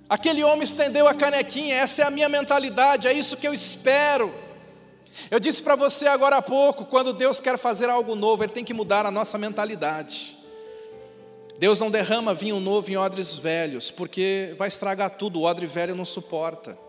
Aquele 0.07 0.45
homem 0.45 0.63
estendeu 0.63 1.05
a 1.05 1.13
canequinha, 1.13 1.75
essa 1.75 2.01
é 2.01 2.05
a 2.05 2.09
minha 2.09 2.29
mentalidade, 2.29 3.09
é 3.09 3.11
isso 3.11 3.35
que 3.35 3.45
eu 3.45 3.53
espero. 3.53 4.33
Eu 5.29 5.37
disse 5.37 5.61
para 5.61 5.75
você 5.75 6.07
agora 6.07 6.37
há 6.37 6.41
pouco, 6.41 6.85
quando 6.85 7.11
Deus 7.11 7.41
quer 7.41 7.57
fazer 7.57 7.89
algo 7.89 8.15
novo, 8.15 8.41
Ele 8.41 8.53
tem 8.53 8.63
que 8.63 8.73
mudar 8.73 9.05
a 9.05 9.11
nossa 9.11 9.37
mentalidade. 9.37 10.37
Deus 11.59 11.77
não 11.77 11.91
derrama 11.91 12.33
vinho 12.33 12.61
novo 12.61 12.89
em 12.89 12.95
odres 12.95 13.35
velhos, 13.35 13.91
porque 13.91 14.55
vai 14.57 14.69
estragar 14.69 15.17
tudo, 15.17 15.41
o 15.41 15.43
odre 15.43 15.67
velho 15.67 15.93
não 15.93 16.05
suporta. 16.05 16.86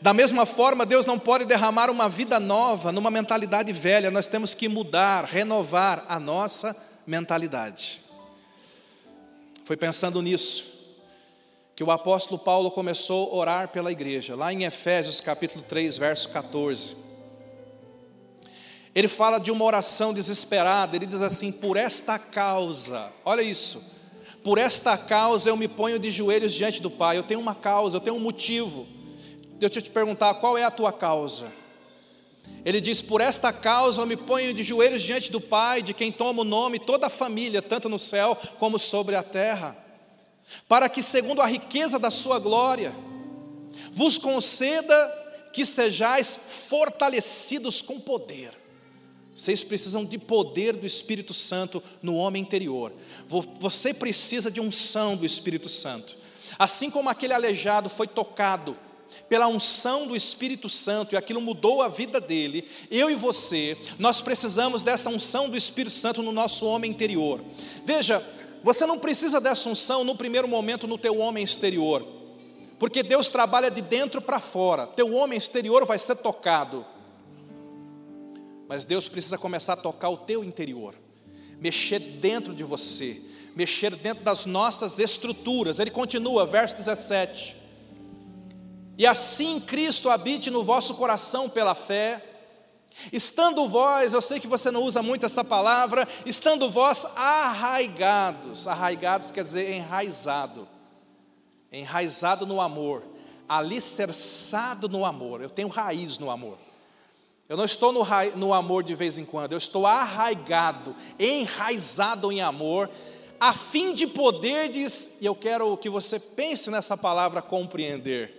Da 0.00 0.14
mesma 0.14 0.46
forma, 0.46 0.86
Deus 0.86 1.06
não 1.06 1.18
pode 1.18 1.44
derramar 1.44 1.90
uma 1.90 2.08
vida 2.08 2.38
nova 2.38 2.92
numa 2.92 3.10
mentalidade 3.10 3.72
velha, 3.72 4.10
nós 4.10 4.28
temos 4.28 4.54
que 4.54 4.68
mudar, 4.68 5.24
renovar 5.24 6.04
a 6.08 6.20
nossa 6.20 6.76
mentalidade. 7.06 8.00
Foi 9.64 9.76
pensando 9.76 10.22
nisso 10.22 10.76
que 11.74 11.84
o 11.84 11.90
apóstolo 11.90 12.38
Paulo 12.38 12.70
começou 12.70 13.30
a 13.30 13.34
orar 13.34 13.68
pela 13.68 13.92
igreja, 13.92 14.34
lá 14.34 14.52
em 14.52 14.64
Efésios 14.64 15.20
capítulo 15.20 15.64
3, 15.68 15.98
verso 15.98 16.30
14. 16.30 16.96
Ele 18.94 19.08
fala 19.08 19.38
de 19.38 19.50
uma 19.50 19.64
oração 19.64 20.14
desesperada, 20.14 20.96
ele 20.96 21.04
diz 21.04 21.20
assim: 21.20 21.52
por 21.52 21.76
esta 21.76 22.18
causa, 22.18 23.12
olha 23.24 23.42
isso, 23.42 23.92
por 24.42 24.56
esta 24.56 24.96
causa 24.96 25.50
eu 25.50 25.56
me 25.56 25.68
ponho 25.68 25.98
de 25.98 26.10
joelhos 26.10 26.54
diante 26.54 26.80
do 26.80 26.90
Pai. 26.90 27.18
Eu 27.18 27.24
tenho 27.24 27.40
uma 27.40 27.54
causa, 27.54 27.96
eu 27.96 28.00
tenho 28.00 28.16
um 28.16 28.20
motivo. 28.20 28.86
Eu 29.60 29.70
te 29.70 29.82
perguntar, 29.90 30.34
qual 30.34 30.56
é 30.58 30.64
a 30.64 30.70
tua 30.70 30.92
causa? 30.92 31.52
Ele 32.64 32.80
diz: 32.80 33.00
Por 33.02 33.20
esta 33.20 33.52
causa 33.52 34.02
eu 34.02 34.06
me 34.06 34.16
ponho 34.16 34.52
de 34.52 34.62
joelhos 34.62 35.02
diante 35.02 35.30
do 35.30 35.40
Pai, 35.40 35.82
de 35.82 35.94
quem 35.94 36.12
toma 36.12 36.42
o 36.42 36.44
nome 36.44 36.78
toda 36.78 37.06
a 37.06 37.10
família, 37.10 37.62
tanto 37.62 37.88
no 37.88 37.98
céu 37.98 38.36
como 38.58 38.78
sobre 38.78 39.14
a 39.14 39.22
terra, 39.22 39.76
para 40.68 40.88
que, 40.88 41.02
segundo 41.02 41.40
a 41.40 41.46
riqueza 41.46 41.98
da 41.98 42.10
Sua 42.10 42.38
glória, 42.38 42.94
vos 43.92 44.18
conceda 44.18 45.24
que 45.52 45.64
sejais 45.64 46.38
fortalecidos 46.68 47.80
com 47.80 47.98
poder 47.98 48.52
vocês 49.36 49.62
precisam 49.62 50.02
de 50.02 50.16
poder 50.16 50.74
do 50.74 50.86
Espírito 50.86 51.34
Santo 51.34 51.82
no 52.02 52.16
homem 52.16 52.40
interior. 52.40 52.90
Você 53.60 53.92
precisa 53.92 54.50
de 54.50 54.62
unção 54.62 55.14
do 55.14 55.26
Espírito 55.26 55.68
Santo. 55.68 56.16
Assim 56.58 56.90
como 56.90 57.10
aquele 57.10 57.34
aleijado 57.34 57.90
foi 57.90 58.06
tocado 58.06 58.74
pela 59.28 59.48
unção 59.48 60.06
do 60.06 60.16
Espírito 60.16 60.68
Santo 60.68 61.14
e 61.14 61.16
aquilo 61.16 61.40
mudou 61.40 61.82
a 61.82 61.88
vida 61.88 62.20
dele, 62.20 62.68
eu 62.90 63.10
e 63.10 63.14
você, 63.14 63.76
nós 63.98 64.20
precisamos 64.20 64.82
dessa 64.82 65.10
unção 65.10 65.48
do 65.48 65.56
Espírito 65.56 65.94
Santo 65.94 66.22
no 66.22 66.32
nosso 66.32 66.66
homem 66.66 66.90
interior. 66.90 67.42
Veja, 67.84 68.22
você 68.62 68.86
não 68.86 68.98
precisa 68.98 69.40
dessa 69.40 69.68
unção 69.68 70.04
no 70.04 70.14
primeiro 70.14 70.48
momento 70.48 70.86
no 70.86 70.98
teu 70.98 71.18
homem 71.18 71.44
exterior, 71.44 72.06
porque 72.78 73.02
Deus 73.02 73.28
trabalha 73.28 73.70
de 73.70 73.80
dentro 73.80 74.20
para 74.20 74.40
fora. 74.40 74.86
Teu 74.86 75.14
homem 75.14 75.38
exterior 75.38 75.84
vai 75.84 75.98
ser 75.98 76.16
tocado 76.16 76.84
mas 78.68 78.84
Deus 78.84 79.08
precisa 79.08 79.38
começar 79.38 79.74
a 79.74 79.76
tocar 79.76 80.08
o 80.08 80.16
teu 80.16 80.42
interior, 80.42 80.94
mexer 81.60 81.98
dentro 81.98 82.54
de 82.54 82.64
você, 82.64 83.20
mexer 83.54 83.94
dentro 83.94 84.24
das 84.24 84.44
nossas 84.44 84.98
estruturas. 84.98 85.78
Ele 85.78 85.90
continua, 85.90 86.44
verso 86.44 86.74
17. 86.74 87.56
E 88.98 89.06
assim 89.06 89.60
Cristo 89.60 90.08
habite 90.08 90.50
no 90.50 90.64
vosso 90.64 90.94
coração 90.94 91.48
pela 91.48 91.74
fé, 91.74 92.22
estando 93.12 93.68
vós, 93.68 94.12
eu 94.12 94.22
sei 94.22 94.40
que 94.40 94.46
você 94.46 94.70
não 94.70 94.82
usa 94.82 95.02
muito 95.02 95.26
essa 95.26 95.44
palavra, 95.44 96.08
estando 96.24 96.70
vós 96.70 97.04
arraigados, 97.14 98.66
arraigados 98.66 99.30
quer 99.30 99.44
dizer 99.44 99.70
enraizado, 99.70 100.66
enraizado 101.70 102.46
no 102.46 102.60
amor, 102.60 103.02
alicerçado 103.48 104.88
no 104.88 105.04
amor, 105.04 105.42
eu 105.42 105.50
tenho 105.50 105.68
raiz 105.68 106.18
no 106.18 106.30
amor. 106.30 106.58
Eu 107.48 107.56
não 107.56 107.64
estou 107.64 107.92
no, 107.92 108.04
no, 108.34 108.52
amor 108.52 108.82
de 108.82 108.94
vez 108.96 109.18
em 109.18 109.24
quando, 109.24 109.52
eu 109.52 109.58
estou 109.58 109.86
arraigado, 109.86 110.96
enraizado 111.16 112.32
em 112.32 112.40
amor, 112.40 112.90
a 113.38 113.52
fim 113.52 113.94
de 113.94 114.06
poderdes, 114.06 115.18
e 115.20 115.26
eu 115.26 115.34
quero 115.34 115.76
que 115.76 115.88
você 115.88 116.18
pense 116.18 116.70
nessa 116.70 116.96
palavra 116.96 117.40
compreender, 117.40 118.35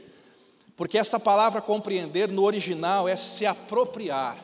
porque 0.78 0.98
essa 0.98 1.20
palavra 1.20 1.60
compreender 1.60 2.30
no 2.30 2.44
original 2.44 3.10
é 3.10 3.18
se 3.18 3.46
apropriar, 3.46 4.38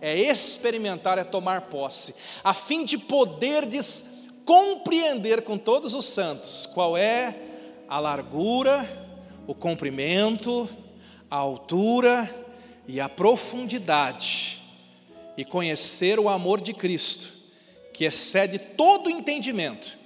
é 0.00 0.18
experimentar, 0.18 1.16
é 1.18 1.24
tomar 1.24 1.62
posse, 1.62 2.16
a 2.42 2.52
fim 2.52 2.84
de 2.84 2.98
poderdes 2.98 4.06
compreender 4.44 5.42
com 5.42 5.56
todos 5.56 5.94
os 5.94 6.06
santos 6.06 6.66
qual 6.66 6.96
é 6.96 7.36
a 7.88 8.00
largura, 8.00 8.84
o 9.46 9.54
comprimento, 9.54 10.68
a 11.30 11.36
altura, 11.36 12.28
e 12.86 13.00
a 13.00 13.08
profundidade 13.08 14.62
e 15.36 15.44
conhecer 15.44 16.18
o 16.18 16.28
amor 16.28 16.60
de 16.60 16.72
Cristo, 16.72 17.32
que 17.92 18.04
excede 18.04 18.58
todo 18.58 19.10
entendimento. 19.10 19.98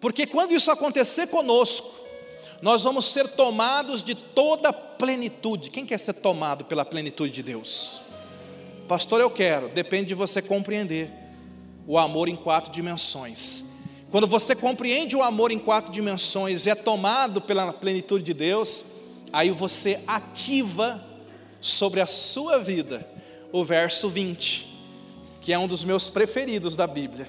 Porque 0.00 0.26
quando 0.26 0.52
isso 0.52 0.70
acontecer 0.70 1.28
conosco, 1.28 1.91
nós 2.62 2.84
vamos 2.84 3.06
ser 3.06 3.26
tomados 3.26 4.04
de 4.04 4.14
toda 4.14 4.72
plenitude. 4.72 5.68
Quem 5.68 5.84
quer 5.84 5.98
ser 5.98 6.14
tomado 6.14 6.64
pela 6.64 6.84
plenitude 6.84 7.32
de 7.32 7.42
Deus? 7.42 8.02
Pastor, 8.86 9.20
eu 9.20 9.28
quero, 9.28 9.68
depende 9.68 10.06
de 10.08 10.14
você 10.14 10.40
compreender 10.40 11.10
o 11.88 11.98
amor 11.98 12.28
em 12.28 12.36
quatro 12.36 12.70
dimensões. 12.70 13.64
Quando 14.12 14.28
você 14.28 14.54
compreende 14.54 15.16
o 15.16 15.22
amor 15.22 15.50
em 15.50 15.58
quatro 15.58 15.90
dimensões 15.90 16.64
e 16.64 16.70
é 16.70 16.74
tomado 16.76 17.40
pela 17.40 17.72
plenitude 17.72 18.24
de 18.24 18.34
Deus, 18.34 18.84
aí 19.32 19.50
você 19.50 20.00
ativa 20.06 21.04
sobre 21.60 22.00
a 22.00 22.06
sua 22.06 22.58
vida 22.58 23.08
o 23.50 23.64
verso 23.64 24.08
20, 24.08 24.68
que 25.40 25.52
é 25.52 25.58
um 25.58 25.66
dos 25.66 25.82
meus 25.82 26.08
preferidos 26.08 26.76
da 26.76 26.86
Bíblia. 26.86 27.28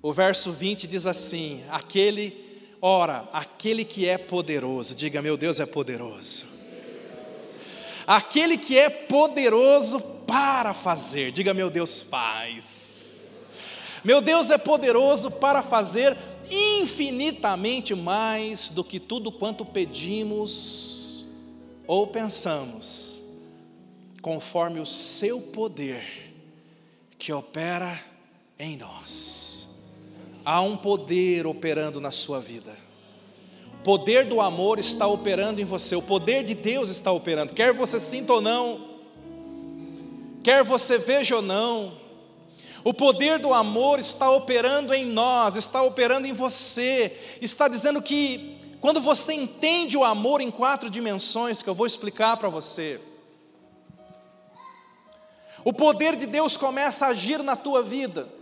O 0.00 0.12
verso 0.12 0.52
20 0.52 0.86
diz 0.86 1.06
assim: 1.06 1.62
Aquele, 1.68 2.47
ora, 2.80 3.28
aquele 3.32 3.84
que 3.84 4.08
é 4.08 4.18
poderoso, 4.18 4.96
diga, 4.96 5.20
meu 5.22 5.36
Deus 5.36 5.60
é 5.60 5.66
poderoso. 5.66 6.46
Aquele 8.06 8.56
que 8.56 8.78
é 8.78 8.88
poderoso 8.88 10.00
para 10.26 10.72
fazer, 10.72 11.32
diga, 11.32 11.52
meu 11.52 11.70
Deus 11.70 12.00
faz. 12.00 13.22
Meu 14.04 14.20
Deus 14.20 14.50
é 14.50 14.56
poderoso 14.56 15.30
para 15.30 15.62
fazer 15.62 16.16
infinitamente 16.50 17.94
mais 17.94 18.70
do 18.70 18.82
que 18.82 18.98
tudo 18.98 19.30
quanto 19.30 19.64
pedimos 19.64 21.26
ou 21.86 22.06
pensamos, 22.06 23.20
conforme 24.22 24.80
o 24.80 24.86
seu 24.86 25.40
poder 25.40 26.32
que 27.18 27.32
opera 27.32 27.98
em 28.58 28.76
nós. 28.76 29.57
Há 30.50 30.62
um 30.62 30.78
poder 30.78 31.46
operando 31.46 32.00
na 32.00 32.10
sua 32.10 32.40
vida. 32.40 32.74
O 33.74 33.82
poder 33.84 34.24
do 34.24 34.40
amor 34.40 34.78
está 34.78 35.06
operando 35.06 35.60
em 35.60 35.64
você, 35.66 35.94
o 35.94 36.00
poder 36.00 36.42
de 36.42 36.54
Deus 36.54 36.88
está 36.88 37.12
operando, 37.12 37.52
quer 37.52 37.74
você 37.74 38.00
sinta 38.00 38.32
ou 38.32 38.40
não, 38.40 38.98
quer 40.42 40.64
você 40.64 40.96
veja 40.96 41.36
ou 41.36 41.42
não, 41.42 41.98
o 42.82 42.94
poder 42.94 43.38
do 43.38 43.52
amor 43.52 43.98
está 44.00 44.30
operando 44.30 44.94
em 44.94 45.04
nós, 45.04 45.54
está 45.54 45.82
operando 45.82 46.26
em 46.26 46.32
você, 46.32 47.14
está 47.42 47.68
dizendo 47.68 48.00
que 48.00 48.58
quando 48.80 49.02
você 49.02 49.34
entende 49.34 49.98
o 49.98 50.04
amor 50.04 50.40
em 50.40 50.50
quatro 50.50 50.88
dimensões, 50.88 51.60
que 51.60 51.68
eu 51.68 51.74
vou 51.74 51.86
explicar 51.86 52.38
para 52.38 52.48
você, 52.48 52.98
o 55.62 55.74
poder 55.74 56.16
de 56.16 56.24
Deus 56.24 56.56
começa 56.56 57.04
a 57.04 57.10
agir 57.10 57.42
na 57.42 57.54
tua 57.54 57.82
vida, 57.82 58.37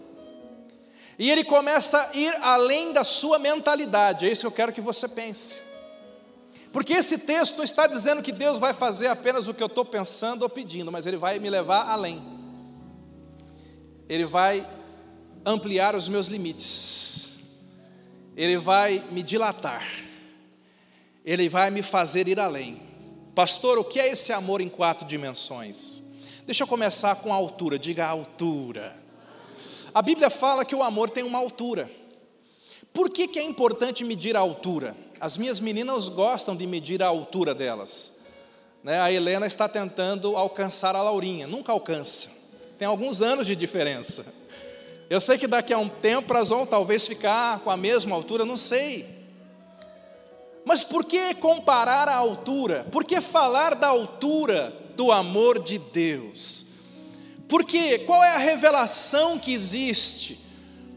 e 1.18 1.30
ele 1.30 1.44
começa 1.44 1.98
a 1.98 2.16
ir 2.16 2.34
além 2.42 2.92
da 2.92 3.02
sua 3.02 3.38
mentalidade, 3.38 4.26
é 4.26 4.30
isso 4.30 4.42
que 4.42 4.46
eu 4.46 4.52
quero 4.52 4.72
que 4.72 4.80
você 4.80 5.08
pense. 5.08 5.62
Porque 6.72 6.92
esse 6.92 7.18
texto 7.18 7.56
não 7.56 7.64
está 7.64 7.86
dizendo 7.86 8.22
que 8.22 8.30
Deus 8.30 8.58
vai 8.58 8.74
fazer 8.74 9.06
apenas 9.06 9.48
o 9.48 9.54
que 9.54 9.62
eu 9.62 9.66
estou 9.66 9.84
pensando 9.84 10.42
ou 10.42 10.48
pedindo, 10.48 10.92
mas 10.92 11.06
Ele 11.06 11.16
vai 11.16 11.38
me 11.38 11.48
levar 11.48 11.88
além. 11.88 12.22
Ele 14.08 14.26
vai 14.26 14.66
ampliar 15.44 15.94
os 15.94 16.06
meus 16.06 16.26
limites. 16.26 17.38
Ele 18.36 18.58
vai 18.58 19.02
me 19.10 19.22
dilatar. 19.22 19.88
Ele 21.24 21.48
vai 21.48 21.70
me 21.70 21.82
fazer 21.82 22.28
ir 22.28 22.38
além. 22.38 22.82
Pastor, 23.34 23.78
o 23.78 23.84
que 23.84 23.98
é 23.98 24.08
esse 24.08 24.32
amor 24.32 24.60
em 24.60 24.68
quatro 24.68 25.06
dimensões? 25.06 26.02
Deixa 26.44 26.64
eu 26.64 26.68
começar 26.68 27.16
com 27.16 27.32
a 27.32 27.36
altura, 27.36 27.78
diga 27.78 28.04
a 28.04 28.10
altura. 28.10 29.05
A 29.96 30.02
Bíblia 30.02 30.28
fala 30.28 30.62
que 30.62 30.74
o 30.74 30.82
amor 30.82 31.08
tem 31.08 31.24
uma 31.24 31.38
altura. 31.38 31.90
Por 32.92 33.08
que, 33.08 33.26
que 33.26 33.38
é 33.38 33.42
importante 33.42 34.04
medir 34.04 34.36
a 34.36 34.40
altura? 34.40 34.94
As 35.18 35.38
minhas 35.38 35.58
meninas 35.58 36.10
gostam 36.10 36.54
de 36.54 36.66
medir 36.66 37.02
a 37.02 37.06
altura 37.06 37.54
delas. 37.54 38.18
Né? 38.84 39.00
A 39.00 39.10
Helena 39.10 39.46
está 39.46 39.66
tentando 39.66 40.36
alcançar 40.36 40.94
a 40.94 41.02
Laurinha, 41.02 41.46
nunca 41.46 41.72
alcança. 41.72 42.28
Tem 42.78 42.86
alguns 42.86 43.22
anos 43.22 43.46
de 43.46 43.56
diferença. 43.56 44.26
Eu 45.08 45.18
sei 45.18 45.38
que 45.38 45.46
daqui 45.46 45.72
a 45.72 45.78
um 45.78 45.88
tempo 45.88 46.30
elas 46.34 46.50
vão 46.50 46.66
talvez 46.66 47.08
ficar 47.08 47.60
com 47.60 47.70
a 47.70 47.76
mesma 47.78 48.14
altura, 48.14 48.44
não 48.44 48.58
sei. 48.58 49.06
Mas 50.62 50.84
por 50.84 51.06
que 51.06 51.32
comparar 51.36 52.06
a 52.06 52.16
altura? 52.16 52.86
Por 52.92 53.02
que 53.02 53.22
falar 53.22 53.74
da 53.74 53.86
altura 53.86 54.76
do 54.94 55.10
amor 55.10 55.58
de 55.58 55.78
Deus? 55.78 56.75
Porque 57.48 58.00
qual 58.00 58.22
é 58.24 58.34
a 58.34 58.38
revelação 58.38 59.38
que 59.38 59.52
existe? 59.52 60.40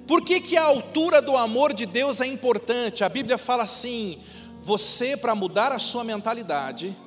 Por 0.08 0.26
que, 0.26 0.42
que 0.42 0.58
a 0.58 0.64
altura 0.64 1.22
do 1.22 1.38
amor 1.38 1.74
de 1.74 1.86
Deus 1.86 2.20
é 2.20 2.26
importante? 2.26 3.04
A 3.04 3.10
Bíblia 3.10 3.38
fala 3.38 3.64
assim: 3.64 4.20
você, 4.60 5.16
para 5.16 5.36
mudar 5.36 5.72
a 5.72 5.78
sua 5.78 6.04
mentalidade, 6.04 6.98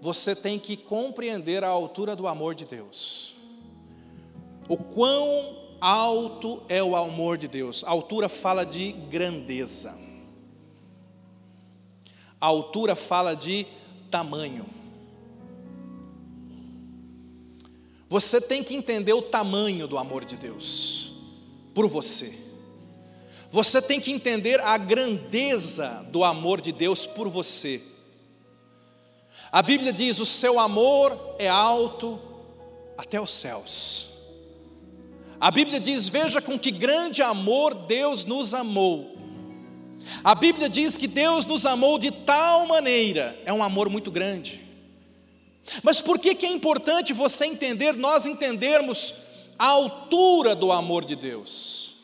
você 0.00 0.36
tem 0.36 0.58
que 0.58 0.76
compreender 0.76 1.64
a 1.64 1.68
altura 1.68 2.14
do 2.14 2.28
amor 2.28 2.54
de 2.54 2.64
Deus. 2.64 3.36
O 4.68 4.76
quão 4.76 5.56
alto 5.80 6.62
é 6.68 6.82
o 6.82 6.94
amor 6.94 7.36
de 7.36 7.48
Deus? 7.48 7.82
A 7.84 7.90
altura 7.90 8.28
fala 8.28 8.64
de 8.64 8.92
grandeza. 8.92 9.98
A 12.40 12.46
altura 12.46 12.94
fala 12.94 13.34
de 13.34 13.66
tamanho. 14.08 14.77
Você 18.08 18.40
tem 18.40 18.64
que 18.64 18.74
entender 18.74 19.12
o 19.12 19.20
tamanho 19.20 19.86
do 19.86 19.98
amor 19.98 20.24
de 20.24 20.36
Deus 20.36 21.12
por 21.74 21.86
você. 21.86 22.46
Você 23.50 23.82
tem 23.82 24.00
que 24.00 24.10
entender 24.10 24.60
a 24.60 24.78
grandeza 24.78 26.06
do 26.10 26.24
amor 26.24 26.60
de 26.60 26.72
Deus 26.72 27.06
por 27.06 27.28
você. 27.28 27.82
A 29.52 29.62
Bíblia 29.62 29.92
diz: 29.92 30.18
o 30.18 30.26
seu 30.26 30.58
amor 30.58 31.36
é 31.38 31.48
alto 31.48 32.18
até 32.96 33.20
os 33.20 33.32
céus. 33.32 34.06
A 35.38 35.50
Bíblia 35.50 35.78
diz: 35.78 36.08
veja 36.08 36.40
com 36.40 36.58
que 36.58 36.70
grande 36.70 37.22
amor 37.22 37.74
Deus 37.74 38.24
nos 38.24 38.54
amou. 38.54 39.16
A 40.24 40.34
Bíblia 40.34 40.68
diz 40.68 40.96
que 40.96 41.06
Deus 41.06 41.44
nos 41.44 41.66
amou 41.66 41.98
de 41.98 42.10
tal 42.10 42.66
maneira, 42.66 43.38
é 43.44 43.52
um 43.52 43.62
amor 43.62 43.90
muito 43.90 44.10
grande 44.10 44.67
mas 45.82 46.00
por 46.00 46.18
que, 46.18 46.34
que 46.34 46.46
é 46.46 46.50
importante 46.50 47.12
você 47.12 47.46
entender, 47.46 47.94
nós 47.96 48.26
entendermos 48.26 49.14
a 49.58 49.66
altura 49.66 50.54
do 50.54 50.72
amor 50.72 51.04
de 51.04 51.16
Deus? 51.16 51.96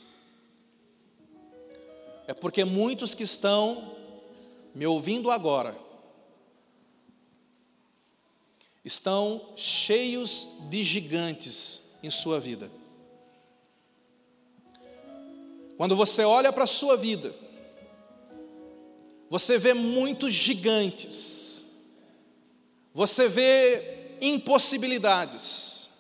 É 2.26 2.34
porque 2.34 2.64
muitos 2.64 3.14
que 3.14 3.22
estão 3.22 3.94
me 4.74 4.86
ouvindo 4.86 5.30
agora 5.30 5.76
estão 8.84 9.40
cheios 9.56 10.48
de 10.68 10.82
gigantes 10.82 11.96
em 12.02 12.10
sua 12.10 12.38
vida. 12.38 12.70
Quando 15.76 15.96
você 15.96 16.22
olha 16.22 16.52
para 16.52 16.64
a 16.64 16.68
sua 16.68 16.96
vida, 16.96 17.34
você 19.30 19.58
vê 19.58 19.74
muitos 19.74 20.32
gigantes 20.32 21.63
você 22.94 23.28
vê 23.28 24.16
impossibilidades, 24.20 25.90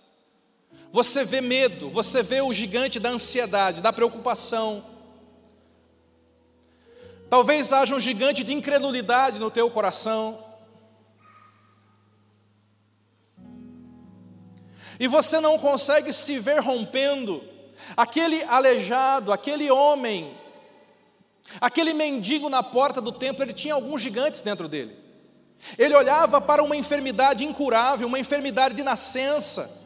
você 0.92 1.24
vê 1.24 1.40
medo, 1.40 1.90
você 1.90 2.22
vê 2.22 2.40
o 2.40 2.52
gigante 2.52 3.00
da 3.00 3.08
ansiedade, 3.08 3.82
da 3.82 3.92
preocupação. 3.92 4.84
Talvez 7.28 7.72
haja 7.72 7.96
um 7.96 8.00
gigante 8.00 8.44
de 8.44 8.54
incredulidade 8.54 9.40
no 9.40 9.50
teu 9.50 9.68
coração. 9.68 10.40
E 15.00 15.08
você 15.08 15.40
não 15.40 15.58
consegue 15.58 16.12
se 16.12 16.38
ver 16.38 16.60
rompendo. 16.60 17.42
Aquele 17.96 18.44
aleijado, 18.44 19.32
aquele 19.32 19.68
homem, 19.68 20.32
aquele 21.60 21.92
mendigo 21.92 22.48
na 22.48 22.62
porta 22.62 23.00
do 23.00 23.10
templo, 23.10 23.42
ele 23.42 23.52
tinha 23.52 23.74
alguns 23.74 24.00
gigantes 24.00 24.42
dentro 24.42 24.68
dele. 24.68 25.03
Ele 25.78 25.94
olhava 25.94 26.40
para 26.40 26.62
uma 26.62 26.76
enfermidade 26.76 27.44
incurável, 27.44 28.06
uma 28.06 28.18
enfermidade 28.18 28.74
de 28.74 28.82
nascença, 28.82 29.82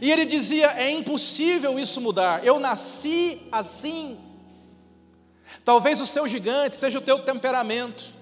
e 0.00 0.10
ele 0.10 0.24
dizia: 0.24 0.66
é 0.72 0.90
impossível 0.90 1.78
isso 1.78 2.00
mudar, 2.00 2.44
eu 2.44 2.58
nasci 2.58 3.42
assim. 3.50 4.18
Talvez 5.64 6.00
o 6.00 6.06
seu 6.06 6.26
gigante 6.26 6.76
seja 6.76 6.98
o 6.98 7.02
teu 7.02 7.20
temperamento, 7.20 8.12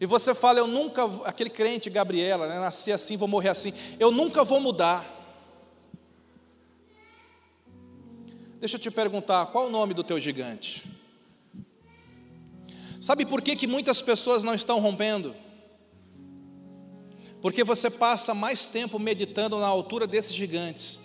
e 0.00 0.06
você 0.06 0.34
fala: 0.34 0.58
eu 0.58 0.66
nunca, 0.66 1.04
aquele 1.24 1.50
crente 1.50 1.88
Gabriela, 1.88 2.48
né, 2.48 2.58
nasci 2.58 2.92
assim, 2.92 3.16
vou 3.16 3.28
morrer 3.28 3.50
assim, 3.50 3.72
eu 3.98 4.10
nunca 4.10 4.44
vou 4.44 4.60
mudar. 4.60 5.16
Deixa 8.60 8.74
eu 8.74 8.80
te 8.80 8.90
perguntar, 8.90 9.46
qual 9.46 9.68
o 9.68 9.70
nome 9.70 9.94
do 9.94 10.02
teu 10.02 10.18
gigante? 10.18 10.84
Sabe 13.00 13.24
por 13.24 13.40
que, 13.40 13.54
que 13.54 13.68
muitas 13.68 14.02
pessoas 14.02 14.42
não 14.42 14.52
estão 14.52 14.80
rompendo? 14.80 15.34
Porque 17.40 17.62
você 17.62 17.90
passa 17.90 18.34
mais 18.34 18.66
tempo 18.66 18.98
meditando 18.98 19.58
na 19.58 19.66
altura 19.66 20.06
desses 20.06 20.34
gigantes 20.34 21.00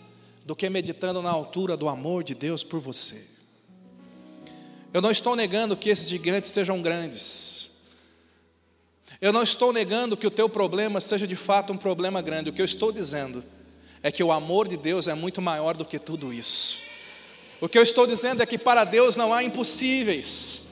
do 0.46 0.56
que 0.56 0.70
meditando 0.70 1.22
na 1.22 1.30
altura 1.30 1.78
do 1.78 1.88
amor 1.88 2.24
de 2.24 2.34
Deus 2.34 2.64
por 2.64 2.80
você. 2.80 3.34
Eu 4.94 5.02
não 5.02 5.12
estou 5.12 5.36
negando 5.36 5.76
que 5.76 5.90
esses 5.90 6.10
gigantes 6.10 6.52
sejam 6.52 6.82
grandes. 6.82 7.72
Eu 9.22 9.32
não 9.32 9.42
estou 9.42 9.72
negando 9.72 10.18
que 10.18 10.28
o 10.28 10.32
teu 10.32 10.50
problema 10.50 11.00
seja 11.00 11.26
de 11.26 11.36
fato 11.36 11.72
um 11.72 11.78
problema 11.78 12.22
grande. 12.22 12.50
O 12.50 12.54
que 12.54 12.62
eu 12.62 12.66
estou 12.66 12.92
dizendo 12.92 13.44
é 14.02 14.12
que 14.12 14.24
o 14.24 14.32
amor 14.32 14.68
de 14.68 14.76
Deus 14.76 15.08
é 15.08 15.14
muito 15.14 15.42
maior 15.42 15.78
do 15.78 15.86
que 15.86 15.98
tudo 15.98 16.34
isso. 16.34 16.80
O 17.62 17.70
que 17.70 17.78
eu 17.78 17.84
estou 17.84 18.06
dizendo 18.06 18.44
é 18.44 18.46
que 18.46 18.58
para 18.58 18.84
Deus 18.84 19.16
não 19.16 19.34
há 19.34 19.44
impossíveis. 19.44 20.68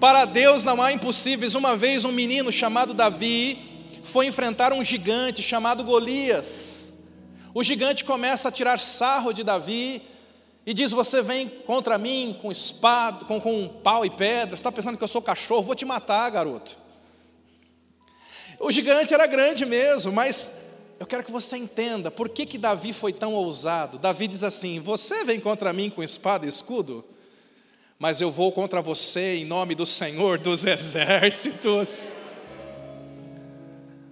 Para 0.00 0.24
Deus 0.24 0.64
não 0.64 0.80
há 0.80 0.90
impossíveis. 0.90 1.54
Uma 1.54 1.76
vez 1.76 2.06
um 2.06 2.12
menino 2.12 2.50
chamado 2.50 2.94
Davi 2.94 3.67
foi 4.04 4.26
enfrentar 4.26 4.72
um 4.72 4.84
gigante 4.84 5.42
chamado 5.42 5.84
Golias. 5.84 6.94
O 7.54 7.62
gigante 7.62 8.04
começa 8.04 8.48
a 8.48 8.52
tirar 8.52 8.78
sarro 8.78 9.32
de 9.32 9.42
Davi 9.42 10.02
e 10.66 10.74
diz: 10.74 10.92
Você 10.92 11.22
vem 11.22 11.48
contra 11.48 11.96
mim 11.98 12.38
com 12.42 12.52
espada, 12.52 13.24
com, 13.24 13.40
com 13.40 13.68
pau 13.82 14.04
e 14.04 14.10
pedra, 14.10 14.54
está 14.54 14.70
pensando 14.70 14.98
que 14.98 15.04
eu 15.04 15.08
sou 15.08 15.22
cachorro, 15.22 15.62
vou 15.62 15.74
te 15.74 15.84
matar, 15.84 16.30
garoto. 16.30 16.78
O 18.60 18.70
gigante 18.70 19.14
era 19.14 19.26
grande 19.26 19.64
mesmo, 19.64 20.12
mas 20.12 20.58
eu 20.98 21.06
quero 21.06 21.22
que 21.22 21.30
você 21.30 21.56
entenda 21.56 22.10
por 22.10 22.28
que, 22.28 22.44
que 22.44 22.58
Davi 22.58 22.92
foi 22.92 23.12
tão 23.12 23.32
ousado. 23.32 23.98
Davi 23.98 24.28
diz 24.28 24.42
assim: 24.42 24.80
Você 24.80 25.24
vem 25.24 25.40
contra 25.40 25.72
mim 25.72 25.88
com 25.88 26.02
espada 26.02 26.44
e 26.44 26.48
escudo, 26.48 27.04
mas 27.98 28.20
eu 28.20 28.30
vou 28.30 28.52
contra 28.52 28.82
você 28.82 29.36
em 29.36 29.44
nome 29.44 29.74
do 29.74 29.86
Senhor 29.86 30.38
dos 30.38 30.64
exércitos. 30.66 32.14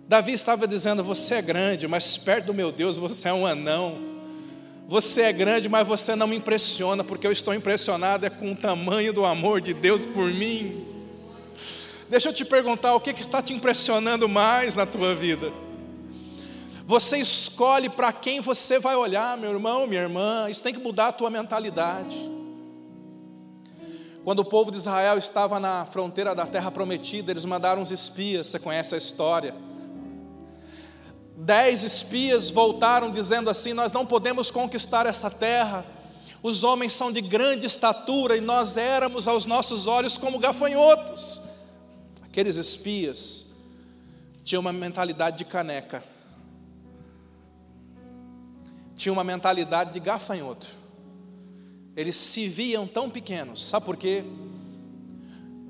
Davi 0.08 0.32
estava 0.32 0.66
dizendo: 0.68 1.02
Você 1.02 1.34
é 1.34 1.42
grande, 1.42 1.88
mas 1.88 2.16
perto 2.16 2.46
do 2.46 2.54
meu 2.54 2.70
Deus 2.70 2.96
você 2.96 3.28
é 3.28 3.32
um 3.32 3.46
anão. 3.46 3.98
Você 4.86 5.22
é 5.22 5.32
grande, 5.32 5.68
mas 5.68 5.86
você 5.86 6.14
não 6.14 6.28
me 6.28 6.36
impressiona, 6.36 7.02
porque 7.02 7.26
eu 7.26 7.32
estou 7.32 7.52
impressionado 7.52 8.24
é 8.24 8.30
com 8.30 8.52
o 8.52 8.56
tamanho 8.56 9.12
do 9.12 9.24
amor 9.24 9.60
de 9.60 9.74
Deus 9.74 10.06
por 10.06 10.26
mim. 10.26 10.86
Deixa 12.08 12.28
eu 12.28 12.32
te 12.32 12.44
perguntar: 12.44 12.94
o 12.94 13.00
que, 13.00 13.12
que 13.12 13.20
está 13.20 13.42
te 13.42 13.52
impressionando 13.52 14.28
mais 14.28 14.76
na 14.76 14.86
tua 14.86 15.14
vida? 15.14 15.52
Você 16.84 17.18
escolhe 17.18 17.88
para 17.88 18.12
quem 18.12 18.40
você 18.40 18.78
vai 18.78 18.94
olhar, 18.94 19.36
meu 19.36 19.50
irmão, 19.50 19.88
minha 19.88 20.02
irmã. 20.02 20.48
Isso 20.48 20.62
tem 20.62 20.72
que 20.72 20.78
mudar 20.78 21.08
a 21.08 21.12
tua 21.12 21.30
mentalidade. 21.30 22.16
Quando 24.22 24.38
o 24.38 24.44
povo 24.44 24.70
de 24.70 24.76
Israel 24.76 25.18
estava 25.18 25.58
na 25.58 25.84
fronteira 25.84 26.32
da 26.32 26.46
terra 26.46 26.70
prometida, 26.70 27.32
eles 27.32 27.44
mandaram 27.44 27.82
uns 27.82 27.90
espias, 27.90 28.46
você 28.46 28.60
conhece 28.60 28.94
a 28.94 28.98
história. 28.98 29.52
Dez 31.36 31.82
espias 31.82 32.50
voltaram 32.50 33.10
dizendo 33.10 33.50
assim: 33.50 33.72
Nós 33.72 33.92
não 33.92 34.06
podemos 34.06 34.50
conquistar 34.50 35.06
essa 35.06 35.30
terra. 35.30 35.84
Os 36.42 36.64
homens 36.64 36.92
são 36.92 37.12
de 37.12 37.20
grande 37.20 37.66
estatura 37.66 38.36
e 38.36 38.40
nós 38.40 38.76
éramos 38.76 39.26
aos 39.28 39.46
nossos 39.46 39.86
olhos 39.86 40.16
como 40.16 40.38
gafanhotos. 40.38 41.42
Aqueles 42.22 42.56
espias 42.56 43.46
tinham 44.44 44.60
uma 44.60 44.72
mentalidade 44.72 45.38
de 45.38 45.44
caneca 45.44 46.02
tinham 48.96 49.12
uma 49.12 49.22
mentalidade 49.22 49.92
de 49.92 50.00
gafanhoto. 50.00 50.74
Eles 51.94 52.16
se 52.16 52.48
viam 52.48 52.86
tão 52.86 53.08
pequenos, 53.08 53.64
sabe 53.64 53.86
por 53.86 53.96
quê? 53.96 54.24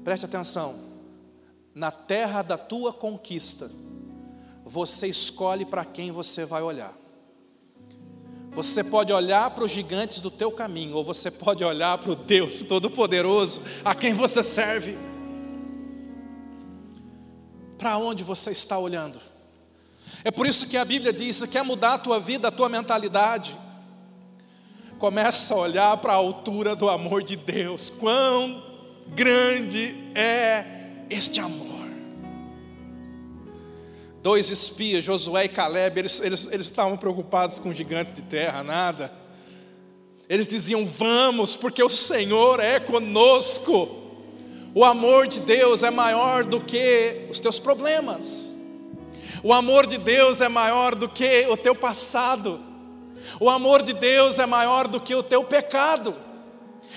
Preste 0.02 0.24
atenção. 0.24 0.76
Na 1.74 1.90
terra 1.90 2.40
da 2.42 2.56
tua 2.56 2.92
conquista, 2.92 3.70
você 4.68 5.06
escolhe 5.06 5.64
para 5.64 5.84
quem 5.84 6.10
você 6.10 6.44
vai 6.44 6.60
olhar. 6.60 6.92
Você 8.50 8.82
pode 8.82 9.12
olhar 9.12 9.48
para 9.50 9.62
os 9.62 9.70
gigantes 9.70 10.20
do 10.20 10.28
teu 10.28 10.50
caminho, 10.50 10.96
ou 10.96 11.04
você 11.04 11.30
pode 11.30 11.62
olhar 11.62 11.96
para 11.98 12.10
o 12.10 12.16
Deus 12.16 12.64
Todo-Poderoso, 12.64 13.60
a 13.84 13.94
quem 13.94 14.12
você 14.12 14.42
serve. 14.42 14.98
Para 17.78 17.96
onde 17.96 18.24
você 18.24 18.50
está 18.50 18.76
olhando? 18.76 19.20
É 20.24 20.32
por 20.32 20.48
isso 20.48 20.68
que 20.68 20.76
a 20.76 20.84
Bíblia 20.84 21.12
diz: 21.12 21.44
quer 21.46 21.62
mudar 21.62 21.94
a 21.94 21.98
tua 21.98 22.18
vida, 22.18 22.48
a 22.48 22.50
tua 22.50 22.68
mentalidade? 22.68 23.56
Começa 24.98 25.54
a 25.54 25.58
olhar 25.58 25.96
para 25.98 26.14
a 26.14 26.16
altura 26.16 26.74
do 26.74 26.88
amor 26.88 27.22
de 27.22 27.36
Deus. 27.36 27.88
Quão 27.90 28.64
grande 29.14 29.94
é 30.14 31.04
este 31.08 31.38
amor. 31.38 31.75
Dois 34.26 34.50
espias, 34.50 35.04
Josué 35.04 35.44
e 35.44 35.48
Caleb, 35.48 36.00
eles, 36.00 36.18
eles, 36.18 36.48
eles 36.50 36.66
estavam 36.66 36.96
preocupados 36.96 37.60
com 37.60 37.72
gigantes 37.72 38.12
de 38.12 38.22
terra, 38.22 38.64
nada. 38.64 39.12
Eles 40.28 40.48
diziam: 40.48 40.84
Vamos, 40.84 41.54
porque 41.54 41.80
o 41.80 41.88
Senhor 41.88 42.58
é 42.58 42.80
conosco. 42.80 43.88
O 44.74 44.84
amor 44.84 45.28
de 45.28 45.38
Deus 45.38 45.84
é 45.84 45.92
maior 45.92 46.42
do 46.42 46.60
que 46.60 47.28
os 47.30 47.38
teus 47.38 47.60
problemas. 47.60 48.56
O 49.44 49.52
amor 49.52 49.86
de 49.86 49.96
Deus 49.96 50.40
é 50.40 50.48
maior 50.48 50.96
do 50.96 51.08
que 51.08 51.46
o 51.48 51.56
teu 51.56 51.76
passado. 51.76 52.58
O 53.38 53.48
amor 53.48 53.80
de 53.80 53.92
Deus 53.92 54.40
é 54.40 54.46
maior 54.46 54.88
do 54.88 54.98
que 54.98 55.14
o 55.14 55.22
teu 55.22 55.44
pecado. 55.44 56.12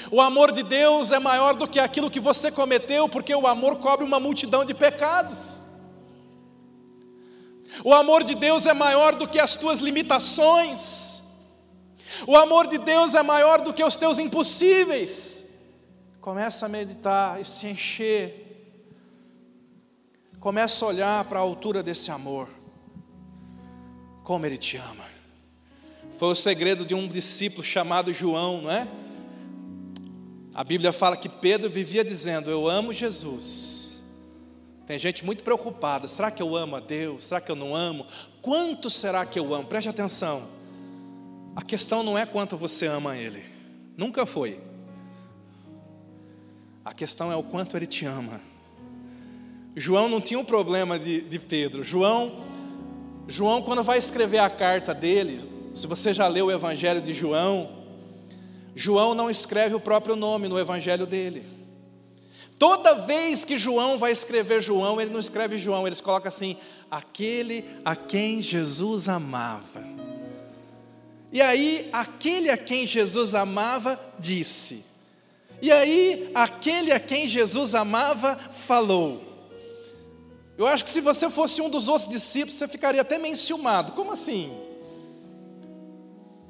O 0.09 0.19
amor 0.19 0.51
de 0.51 0.63
Deus 0.63 1.11
é 1.11 1.19
maior 1.19 1.53
do 1.53 1.67
que 1.67 1.79
aquilo 1.79 2.09
que 2.09 2.19
você 2.19 2.51
cometeu, 2.51 3.07
porque 3.07 3.35
o 3.35 3.45
amor 3.45 3.75
cobre 3.75 4.03
uma 4.03 4.19
multidão 4.19 4.65
de 4.65 4.73
pecados. 4.73 5.68
O 7.83 7.93
amor 7.93 8.23
de 8.23 8.35
Deus 8.35 8.65
é 8.65 8.73
maior 8.73 9.15
do 9.15 9.27
que 9.27 9.39
as 9.39 9.55
tuas 9.55 9.79
limitações. 9.79 11.21
O 12.27 12.35
amor 12.35 12.67
de 12.67 12.77
Deus 12.77 13.15
é 13.15 13.23
maior 13.23 13.61
do 13.61 13.73
que 13.73 13.83
os 13.83 13.95
teus 13.95 14.19
impossíveis. 14.19 15.47
Começa 16.19 16.65
a 16.65 16.69
meditar 16.69 17.39
e 17.39 17.45
se 17.45 17.67
encher 17.67 18.49
Começa 20.39 20.85
a 20.85 20.87
olhar 20.87 21.25
para 21.25 21.37
a 21.37 21.41
altura 21.41 21.83
desse 21.83 22.11
amor. 22.11 22.47
Como 24.23 24.45
Ele 24.45 24.57
te 24.57 24.77
ama. 24.77 25.03
Foi 26.17 26.29
o 26.29 26.35
segredo 26.35 26.85
de 26.85 26.93
um 26.93 27.07
discípulo 27.07 27.61
chamado 27.61 28.13
João, 28.13 28.61
não 28.61 28.71
é? 28.71 28.87
A 30.53 30.63
Bíblia 30.63 30.93
fala 30.93 31.17
que 31.17 31.27
Pedro 31.27 31.69
vivia 31.69 32.05
dizendo: 32.05 32.49
Eu 32.49 32.69
amo 32.69 32.93
Jesus. 32.93 33.88
Tem 34.89 34.97
gente 34.97 35.23
muito 35.23 35.43
preocupada: 35.43 36.07
será 36.07 36.31
que 36.31 36.41
eu 36.41 36.55
amo 36.55 36.75
a 36.75 36.79
Deus? 36.79 37.25
Será 37.25 37.39
que 37.39 37.51
eu 37.51 37.55
não 37.55 37.75
amo? 37.75 38.07
Quanto 38.41 38.89
será 38.89 39.23
que 39.23 39.37
eu 39.37 39.53
amo? 39.53 39.67
Preste 39.67 39.87
atenção. 39.87 40.47
A 41.55 41.61
questão 41.61 42.01
não 42.01 42.17
é 42.17 42.25
quanto 42.25 42.57
você 42.57 42.87
ama 42.87 43.15
Ele, 43.15 43.45
nunca 43.95 44.25
foi. 44.25 44.59
A 46.83 46.91
questão 46.91 47.31
é 47.31 47.35
o 47.35 47.43
quanto 47.43 47.77
Ele 47.77 47.85
te 47.85 48.07
ama. 48.07 48.41
João 49.75 50.09
não 50.09 50.19
tinha 50.19 50.39
um 50.39 50.43
problema 50.43 50.97
de, 50.97 51.21
de 51.21 51.37
Pedro. 51.37 51.83
João, 51.83 52.43
João, 53.27 53.61
quando 53.61 53.83
vai 53.83 53.99
escrever 53.99 54.39
a 54.39 54.49
carta 54.49 54.91
dele, 54.91 55.47
se 55.71 55.85
você 55.85 56.15
já 56.15 56.27
leu 56.27 56.47
o 56.47 56.51
Evangelho 56.51 56.99
de 56.99 57.13
João, 57.13 57.69
João 58.73 59.13
não 59.13 59.29
escreve 59.29 59.75
o 59.75 59.79
próprio 59.79 60.15
nome 60.15 60.47
no 60.47 60.57
Evangelho 60.57 61.05
dele. 61.05 61.58
Toda 62.59 62.93
vez 62.93 63.45
que 63.45 63.57
João 63.57 63.97
vai 63.97 64.11
escrever 64.11 64.61
João, 64.61 64.99
ele 64.99 65.11
não 65.11 65.19
escreve 65.21 65.57
João, 65.57 65.87
ele 65.87 65.95
coloca 65.95 66.27
assim: 66.27 66.57
aquele 66.91 67.63
a 67.85 67.95
quem 67.95 68.41
Jesus 68.41 69.07
amava. 69.07 69.81
E 71.31 71.41
aí, 71.41 71.87
aquele 71.93 72.49
a 72.49 72.57
quem 72.57 72.85
Jesus 72.85 73.33
amava 73.33 73.97
disse. 74.19 74.83
E 75.61 75.71
aí, 75.71 76.31
aquele 76.35 76.91
a 76.91 76.99
quem 76.99 77.29
Jesus 77.29 77.73
amava 77.75 78.37
falou. 78.67 79.23
Eu 80.57 80.67
acho 80.67 80.83
que 80.83 80.89
se 80.89 80.99
você 80.99 81.29
fosse 81.29 81.61
um 81.61 81.69
dos 81.69 81.87
outros 81.87 82.09
discípulos, 82.09 82.55
você 82.55 82.67
ficaria 82.67 82.99
até 82.99 83.17
meio 83.17 83.31
enciumado. 83.31 83.93
Como 83.93 84.11
assim? 84.11 84.51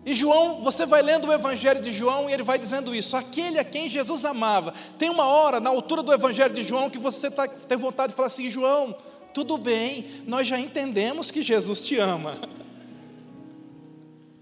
E 0.09 0.15
João, 0.15 0.63
você 0.63 0.87
vai 0.87 1.03
lendo 1.03 1.27
o 1.27 1.31
Evangelho 1.31 1.83
de 1.83 1.91
João 1.91 2.27
e 2.27 2.33
ele 2.33 2.41
vai 2.41 2.57
dizendo 2.57 2.95
isso: 2.95 3.15
aquele 3.15 3.59
a 3.59 3.63
quem 3.63 3.87
Jesus 3.87 4.25
amava. 4.25 4.73
Tem 4.97 5.07
uma 5.07 5.25
hora, 5.25 5.59
na 5.59 5.69
altura 5.69 6.01
do 6.01 6.11
Evangelho 6.11 6.51
de 6.51 6.63
João, 6.63 6.89
que 6.89 6.97
você 6.97 7.29
tá, 7.29 7.47
tem 7.47 7.77
vontade 7.77 8.13
de 8.13 8.15
falar 8.15 8.25
assim: 8.25 8.49
João, 8.49 8.97
tudo 9.35 9.55
bem, 9.55 10.23
nós 10.25 10.47
já 10.47 10.57
entendemos 10.57 11.29
que 11.29 11.43
Jesus 11.43 11.79
te 11.79 11.99
ama. 11.99 12.39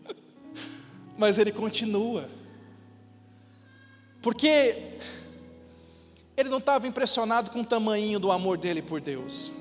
Mas 1.19 1.38
ele 1.38 1.51
continua, 1.51 2.30
porque 4.21 4.95
ele 6.38 6.47
não 6.47 6.60
estava 6.60 6.88
impressionado 6.88 7.51
com 7.51 7.60
o 7.60 7.65
tamanho 7.65 8.21
do 8.21 8.32
amor 8.32 8.58
dele 8.58 8.82
por 8.82 9.01
Deus. 9.01 9.51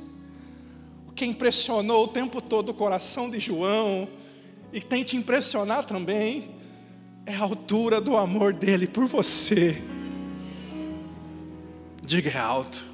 O 1.09 1.13
que 1.13 1.27
impressionou 1.27 2.05
o 2.05 2.09
tempo 2.09 2.41
todo 2.41 2.69
o 2.69 2.75
coração 2.75 3.29
de 3.29 3.41
João, 3.41 4.09
e 4.77 4.81
tem 4.83 5.03
te 5.03 5.17
impressionar 5.17 5.85
também, 5.85 6.55
é 7.25 7.35
a 7.35 7.41
altura 7.41 7.99
do 7.99 8.15
amor 8.15 8.53
dele 8.53 8.87
por 8.87 9.07
você. 9.07 9.83
Diga 12.03 12.39
alto. 12.39 12.85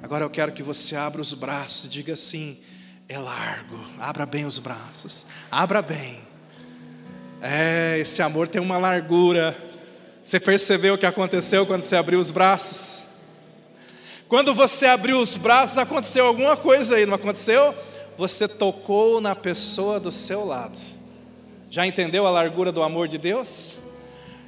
Agora 0.00 0.24
eu 0.24 0.30
quero 0.30 0.52
que 0.52 0.62
você 0.62 0.94
abra 0.94 1.20
os 1.20 1.34
braços 1.34 1.86
e 1.86 1.88
diga 1.88 2.12
assim: 2.12 2.56
é 3.08 3.18
largo. 3.18 3.76
Abra 3.98 4.24
bem 4.24 4.46
os 4.46 4.60
braços. 4.60 5.26
Abra 5.50 5.82
bem. 5.82 6.20
É, 7.42 7.98
esse 7.98 8.22
amor 8.22 8.46
tem 8.46 8.60
uma 8.60 8.78
largura. 8.78 9.56
Você 10.22 10.38
percebeu 10.38 10.94
o 10.94 10.98
que 10.98 11.06
aconteceu 11.06 11.66
quando 11.66 11.82
você 11.82 11.96
abriu 11.96 12.20
os 12.20 12.30
braços? 12.30 13.08
Quando 14.28 14.54
você 14.54 14.86
abriu 14.86 15.20
os 15.20 15.36
braços, 15.36 15.76
aconteceu 15.76 16.24
alguma 16.24 16.56
coisa 16.56 16.94
aí, 16.94 17.04
não 17.04 17.14
aconteceu? 17.14 17.74
Você 18.16 18.48
tocou 18.48 19.20
na 19.20 19.34
pessoa 19.34 20.00
do 20.00 20.10
seu 20.10 20.44
lado. 20.44 20.78
Já 21.70 21.86
entendeu 21.86 22.26
a 22.26 22.30
largura 22.30 22.72
do 22.72 22.82
amor 22.82 23.08
de 23.08 23.18
Deus? 23.18 23.78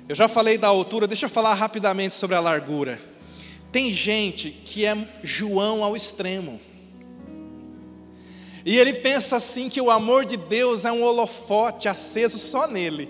Eu 0.08 0.14
já 0.14 0.26
falei 0.26 0.56
da 0.56 0.68
altura, 0.68 1.06
deixa 1.06 1.26
eu 1.26 1.30
falar 1.30 1.52
rapidamente 1.52 2.14
sobre 2.14 2.34
a 2.34 2.40
largura. 2.40 2.98
Tem 3.70 3.92
gente 3.92 4.50
que 4.50 4.86
é 4.86 4.96
João 5.22 5.84
ao 5.84 5.94
extremo. 5.94 6.58
E 8.64 8.78
ele 8.78 8.94
pensa 8.94 9.36
assim 9.36 9.68
que 9.68 9.80
o 9.80 9.90
amor 9.90 10.24
de 10.24 10.36
Deus 10.36 10.84
é 10.84 10.92
um 10.92 11.02
holofote 11.02 11.88
aceso 11.88 12.38
só 12.38 12.66
nele. 12.66 13.08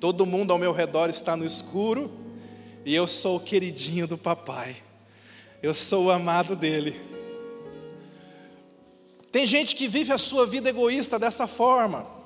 Todo 0.00 0.24
mundo 0.24 0.52
ao 0.52 0.58
meu 0.58 0.72
redor 0.72 1.10
está 1.10 1.36
no 1.36 1.44
escuro 1.44 2.10
e 2.84 2.94
eu 2.94 3.06
sou 3.06 3.36
o 3.36 3.40
queridinho 3.40 4.06
do 4.06 4.16
papai. 4.16 4.76
Eu 5.62 5.74
sou 5.74 6.06
o 6.06 6.10
amado 6.10 6.56
dele. 6.56 7.17
Tem 9.30 9.46
gente 9.46 9.74
que 9.76 9.88
vive 9.88 10.12
a 10.12 10.18
sua 10.18 10.46
vida 10.46 10.70
egoísta 10.70 11.18
dessa 11.18 11.46
forma. 11.46 12.18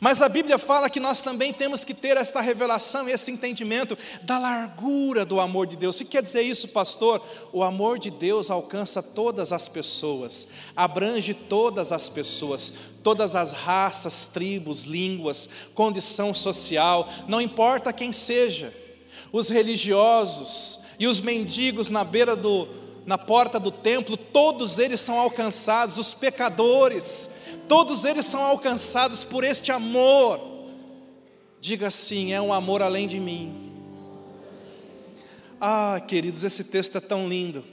Mas 0.00 0.20
a 0.20 0.28
Bíblia 0.28 0.58
fala 0.58 0.90
que 0.90 1.00
nós 1.00 1.22
também 1.22 1.52
temos 1.52 1.84
que 1.84 1.94
ter 1.94 2.16
essa 2.16 2.40
revelação, 2.40 3.08
esse 3.08 3.30
entendimento 3.30 3.96
da 4.22 4.38
largura 4.38 5.24
do 5.24 5.40
amor 5.40 5.66
de 5.66 5.76
Deus. 5.76 5.96
O 5.96 5.98
que 6.00 6.12
quer 6.12 6.22
dizer 6.22 6.42
isso, 6.42 6.68
pastor? 6.68 7.22
O 7.52 7.62
amor 7.62 7.98
de 7.98 8.10
Deus 8.10 8.50
alcança 8.50 9.02
todas 9.02 9.52
as 9.52 9.68
pessoas, 9.68 10.48
abrange 10.74 11.34
todas 11.34 11.92
as 11.92 12.08
pessoas, 12.08 12.72
todas 13.02 13.36
as 13.36 13.52
raças, 13.52 14.26
tribos, 14.26 14.84
línguas, 14.84 15.48
condição 15.74 16.34
social, 16.34 17.08
não 17.28 17.40
importa 17.40 17.92
quem 17.92 18.12
seja. 18.12 18.74
Os 19.32 19.48
religiosos 19.48 20.80
e 20.98 21.06
os 21.06 21.20
mendigos 21.20 21.90
na 21.90 22.04
beira 22.04 22.36
do 22.36 22.85
na 23.06 23.16
porta 23.16 23.60
do 23.60 23.70
templo, 23.70 24.16
todos 24.16 24.78
eles 24.80 25.00
são 25.00 25.20
alcançados, 25.20 25.96
os 25.96 26.12
pecadores, 26.12 27.30
todos 27.68 28.04
eles 28.04 28.26
são 28.26 28.42
alcançados 28.42 29.22
por 29.22 29.44
este 29.44 29.70
amor. 29.70 30.40
Diga 31.60 31.86
assim: 31.86 32.32
é 32.32 32.40
um 32.42 32.52
amor 32.52 32.82
além 32.82 33.06
de 33.06 33.20
mim. 33.20 33.72
Ah, 35.60 36.02
queridos, 36.06 36.42
esse 36.42 36.64
texto 36.64 36.98
é 36.98 37.00
tão 37.00 37.28
lindo, 37.28 37.64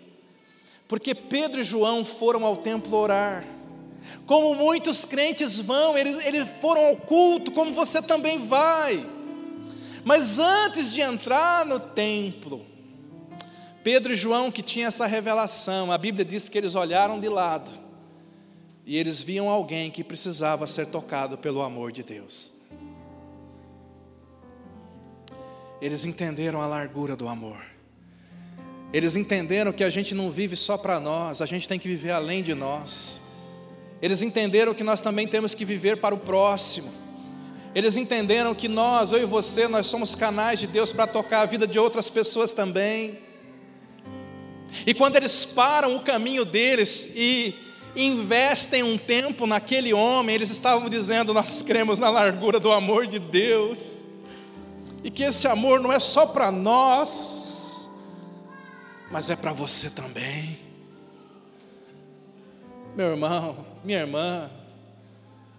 porque 0.87 1.13
Pedro 1.15 1.59
e 1.59 1.63
João 1.63 2.05
foram 2.05 2.45
ao 2.45 2.55
templo 2.55 2.95
orar, 2.95 3.43
como 4.25 4.53
muitos 4.55 5.03
crentes 5.03 5.59
vão, 5.59 5.97
eles, 5.97 6.23
eles 6.25 6.47
foram 6.61 6.85
ao 6.85 6.95
culto, 6.95 7.51
como 7.51 7.73
você 7.73 8.01
também 8.01 8.47
vai, 8.47 9.05
mas 10.05 10.39
antes 10.39 10.93
de 10.93 11.01
entrar 11.01 11.65
no 11.65 11.79
templo, 11.79 12.65
Pedro 13.83 14.13
e 14.13 14.15
João, 14.15 14.49
que 14.49 14.61
tinham 14.61 14.87
essa 14.87 15.05
revelação, 15.05 15.91
a 15.91 15.97
Bíblia 15.97 16.23
diz 16.23 16.47
que 16.47 16.57
eles 16.57 16.73
olharam 16.73 17.19
de 17.19 17.27
lado, 17.27 17.69
e 18.85 18.97
eles 18.97 19.21
viam 19.21 19.49
alguém 19.49 19.91
que 19.91 20.03
precisava 20.03 20.65
ser 20.65 20.87
tocado 20.87 21.37
pelo 21.37 21.61
amor 21.61 21.91
de 21.91 22.01
Deus. 22.01 22.61
Eles 25.81 26.05
entenderam 26.05 26.61
a 26.61 26.65
largura 26.65 27.13
do 27.13 27.27
amor. 27.27 27.61
Eles 28.93 29.17
entenderam 29.17 29.73
que 29.73 29.83
a 29.83 29.89
gente 29.89 30.15
não 30.15 30.31
vive 30.31 30.55
só 30.55 30.77
para 30.77 30.97
nós, 30.97 31.41
a 31.41 31.45
gente 31.45 31.67
tem 31.67 31.77
que 31.77 31.87
viver 31.89 32.11
além 32.11 32.41
de 32.41 32.53
nós. 32.53 33.19
Eles 34.01 34.21
entenderam 34.21 34.73
que 34.73 34.83
nós 34.83 35.01
também 35.01 35.27
temos 35.27 35.53
que 35.53 35.65
viver 35.65 35.97
para 35.97 36.15
o 36.15 36.17
próximo. 36.17 36.89
Eles 37.75 37.97
entenderam 37.97 38.53
que 38.53 38.69
nós, 38.69 39.11
eu 39.11 39.23
e 39.23 39.25
você, 39.25 39.67
nós 39.67 39.87
somos 39.87 40.15
canais 40.15 40.59
de 40.59 40.67
Deus 40.67 40.91
para 40.91 41.07
tocar 41.07 41.41
a 41.41 41.45
vida 41.45 41.65
de 41.65 41.79
outras 41.79 42.09
pessoas 42.09 42.53
também. 42.53 43.32
E 44.85 44.93
quando 44.93 45.15
eles 45.15 45.45
param 45.45 45.95
o 45.95 46.01
caminho 46.01 46.43
deles 46.45 47.13
e 47.15 47.55
investem 47.95 48.83
um 48.83 48.97
tempo 48.97 49.45
naquele 49.45 49.93
homem, 49.93 50.35
eles 50.35 50.49
estavam 50.49 50.89
dizendo: 50.89 51.33
Nós 51.33 51.61
cremos 51.61 51.99
na 51.99 52.09
largura 52.09 52.59
do 52.59 52.71
amor 52.71 53.07
de 53.07 53.19
Deus, 53.19 54.05
e 55.03 55.11
que 55.11 55.23
esse 55.23 55.47
amor 55.47 55.79
não 55.79 55.91
é 55.91 55.99
só 55.99 56.25
para 56.25 56.51
nós, 56.51 57.87
mas 59.11 59.29
é 59.29 59.35
para 59.35 59.53
você 59.53 59.89
também. 59.89 60.59
Meu 62.95 63.07
irmão, 63.07 63.65
minha 63.83 63.99
irmã, 63.99 64.49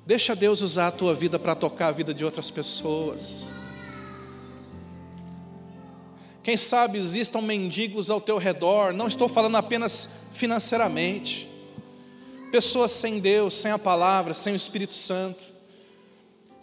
deixa 0.07 0.37
Deus 0.37 0.61
usar 0.61 0.89
a 0.89 0.93
tua 0.93 1.15
vida 1.15 1.39
para 1.39 1.55
tocar 1.55 1.89
a 1.89 1.93
vida 1.93 2.15
de 2.15 2.25
outras 2.25 2.51
pessoas. 2.51 3.53
Quem 6.45 6.59
sabe 6.59 6.99
existam 6.99 7.41
mendigos 7.41 8.11
ao 8.11 8.21
teu 8.21 8.37
redor, 8.37 8.93
não 8.93 9.09
estou 9.09 9.31
falando 9.31 9.57
apenas 9.57 10.29
financeiramente 10.35 11.49
pessoas 12.53 12.93
sem 12.93 13.19
Deus, 13.19 13.55
sem 13.55 13.73
a 13.73 13.79
palavra, 13.79 14.35
sem 14.35 14.53
o 14.53 14.57
Espírito 14.57 14.93
Santo, 14.93 15.43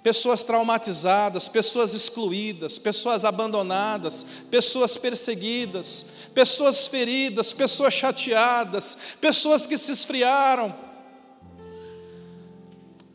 pessoas 0.03 0.43
traumatizadas, 0.43 1.49
pessoas 1.49 1.95
excluídas, 1.95 2.77
pessoas 2.77 3.25
abandonadas, 3.25 4.23
pessoas 4.51 4.97
perseguidas, 4.97 6.05
pessoas 6.33 6.87
feridas, 6.87 7.51
pessoas 7.51 7.93
chateadas, 7.93 8.95
pessoas 9.19 9.65
que 9.65 9.77
se 9.77 9.91
esfriaram. 9.91 10.73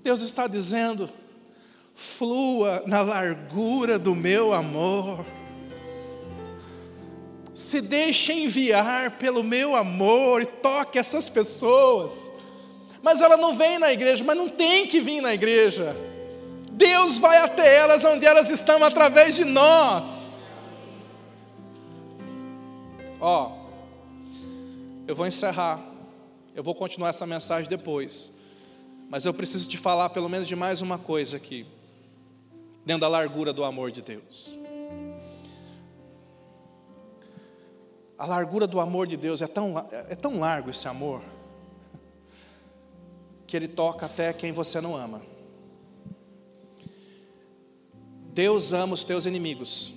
Deus 0.03 0.21
está 0.21 0.49
dizendo: 0.49 1.09
flua 1.95 2.83
na 2.87 3.03
largura 3.03 3.99
do 3.99 4.17
meu 4.17 4.53
amor. 4.53 5.25
Se 7.57 7.81
deixe 7.81 8.33
enviar 8.33 9.19
pelo 9.19 9.42
meu 9.42 9.75
amor 9.75 10.42
e 10.42 10.47
toque 10.47 10.99
essas 10.99 11.29
pessoas 11.29 12.31
mas 13.07 13.21
ela 13.21 13.37
não 13.37 13.55
vem 13.55 13.79
na 13.79 13.92
igreja, 13.92 14.25
mas 14.25 14.37
não 14.37 14.49
tem 14.49 14.85
que 14.88 15.01
vir 15.01 15.21
na 15.21 15.33
igreja. 15.33 15.97
Deus 16.73 17.19
vai 17.19 17.37
até 17.37 17.77
elas 17.77 18.05
onde 18.05 18.27
elas 18.27 18.51
estão 18.51 18.83
através 18.83 19.37
de 19.37 19.45
nós. 19.45 20.59
Ó, 23.21 23.53
eu 25.07 25.14
vou 25.14 25.25
encerrar. 25.25 25.81
Eu 26.53 26.64
vou 26.64 26.75
continuar 26.75 27.11
essa 27.11 27.25
mensagem 27.25 27.71
depois. 27.71 28.35
Mas 29.09 29.25
eu 29.25 29.33
preciso 29.33 29.69
te 29.69 29.79
falar 29.79 30.11
pelo 30.11 30.29
menos 30.29 30.49
de 30.49 30.57
mais 30.57 30.83
uma 30.83 30.99
coisa 30.99 31.37
aqui, 31.37 31.64
dentro 32.85 33.03
da 33.03 33.09
largura 33.09 33.53
do 33.53 33.62
amor 33.62 33.92
de 33.92 34.03
Deus. 34.03 34.53
A 38.19 38.25
largura 38.25 38.67
do 38.67 38.81
amor 38.81 39.07
de 39.07 39.17
Deus 39.17 39.43
é 39.43 39.47
tão, 39.47 39.79
é 40.09 40.15
tão 40.15 40.39
largo 40.39 40.71
esse 40.71 40.89
amor 40.89 41.23
que 43.47 43.57
Ele 43.57 43.69
toca 43.69 44.07
até 44.07 44.33
quem 44.33 44.53
você 44.53 44.81
não 44.81 44.97
ama. 44.97 45.23
Deus 48.33 48.73
ama 48.73 48.95
os 48.95 49.05
teus 49.05 49.27
inimigos. 49.27 49.93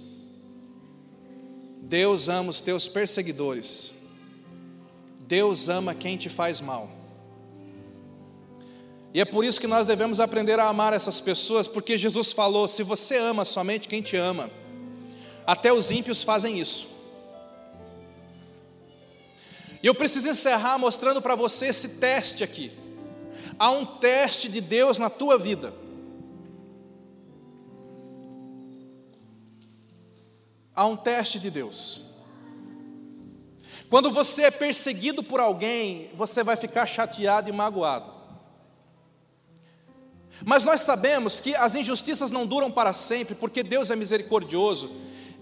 Deus 1.81 2.29
ama 2.29 2.49
os 2.49 2.61
teus 2.61 2.87
perseguidores. 2.87 3.95
Deus 5.21 5.69
ama 5.69 5.95
quem 5.95 6.17
te 6.17 6.29
faz 6.29 6.61
mal. 6.61 6.89
E 9.13 9.19
é 9.19 9.25
por 9.25 9.43
isso 9.43 9.59
que 9.59 9.67
nós 9.67 9.87
devemos 9.87 10.19
aprender 10.19 10.59
a 10.59 10.67
amar 10.67 10.93
essas 10.93 11.19
pessoas, 11.19 11.67
porque 11.67 11.97
Jesus 11.97 12.31
falou: 12.31 12.67
se 12.67 12.83
você 12.83 13.17
ama 13.17 13.43
somente 13.43 13.87
quem 13.87 14.01
te 14.01 14.15
ama, 14.15 14.51
até 15.47 15.73
os 15.73 15.89
ímpios 15.89 16.21
fazem 16.21 16.59
isso. 16.59 16.98
E 19.81 19.87
eu 19.87 19.95
preciso 19.95 20.29
encerrar 20.29 20.77
mostrando 20.77 21.21
para 21.21 21.35
você 21.35 21.67
esse 21.67 21.99
teste 21.99 22.43
aqui 22.43 22.71
há 23.59 23.69
um 23.69 23.85
teste 23.85 24.47
de 24.47 24.61
Deus 24.61 24.97
na 24.97 25.09
tua 25.09 25.37
vida. 25.37 25.73
Há 30.73 30.85
um 30.85 30.95
teste 30.95 31.37
de 31.37 31.51
Deus. 31.51 32.07
Quando 33.89 34.09
você 34.09 34.43
é 34.43 34.51
perseguido 34.51 35.21
por 35.21 35.41
alguém, 35.41 36.09
você 36.15 36.41
vai 36.41 36.55
ficar 36.55 36.85
chateado 36.85 37.49
e 37.49 37.51
magoado. 37.51 38.17
Mas 40.45 40.63
nós 40.63 40.79
sabemos 40.81 41.41
que 41.41 41.53
as 41.53 41.75
injustiças 41.75 42.31
não 42.31 42.47
duram 42.47 42.71
para 42.71 42.93
sempre, 42.93 43.35
porque 43.35 43.61
Deus 43.61 43.91
é 43.91 43.95
misericordioso. 43.95 44.89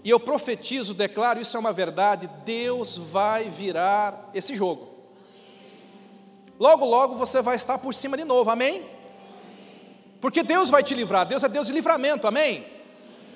E 0.08 0.10
eu 0.10 0.18
profetizo, 0.18 0.94
declaro, 0.94 1.38
isso 1.38 1.54
é 1.54 1.60
uma 1.60 1.70
verdade: 1.70 2.30
Deus 2.42 2.96
vai 2.96 3.50
virar 3.50 4.30
esse 4.32 4.56
jogo 4.56 4.88
logo, 6.58 6.86
logo 6.86 7.14
você 7.14 7.42
vai 7.42 7.56
estar 7.56 7.76
por 7.76 7.92
cima 7.92 8.16
de 8.16 8.24
novo, 8.24 8.48
amém? 8.48 8.88
Porque 10.18 10.42
Deus 10.42 10.70
vai 10.70 10.82
te 10.82 10.94
livrar, 10.94 11.26
Deus 11.26 11.42
é 11.44 11.48
Deus 11.50 11.66
de 11.66 11.74
livramento, 11.74 12.26
amém? 12.26 12.66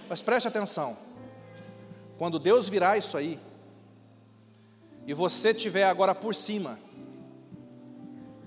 Mas 0.09 0.23
preste 0.23 0.49
atenção, 0.49 0.97
quando 2.17 2.39
Deus 2.39 2.71
virar 2.71 2.97
isso 2.97 3.19
aí, 3.19 3.39
e 5.07 5.13
você 5.13 5.51
estiver 5.51 5.85
agora 5.85 6.15
por 6.15 6.35
cima, 6.35 6.79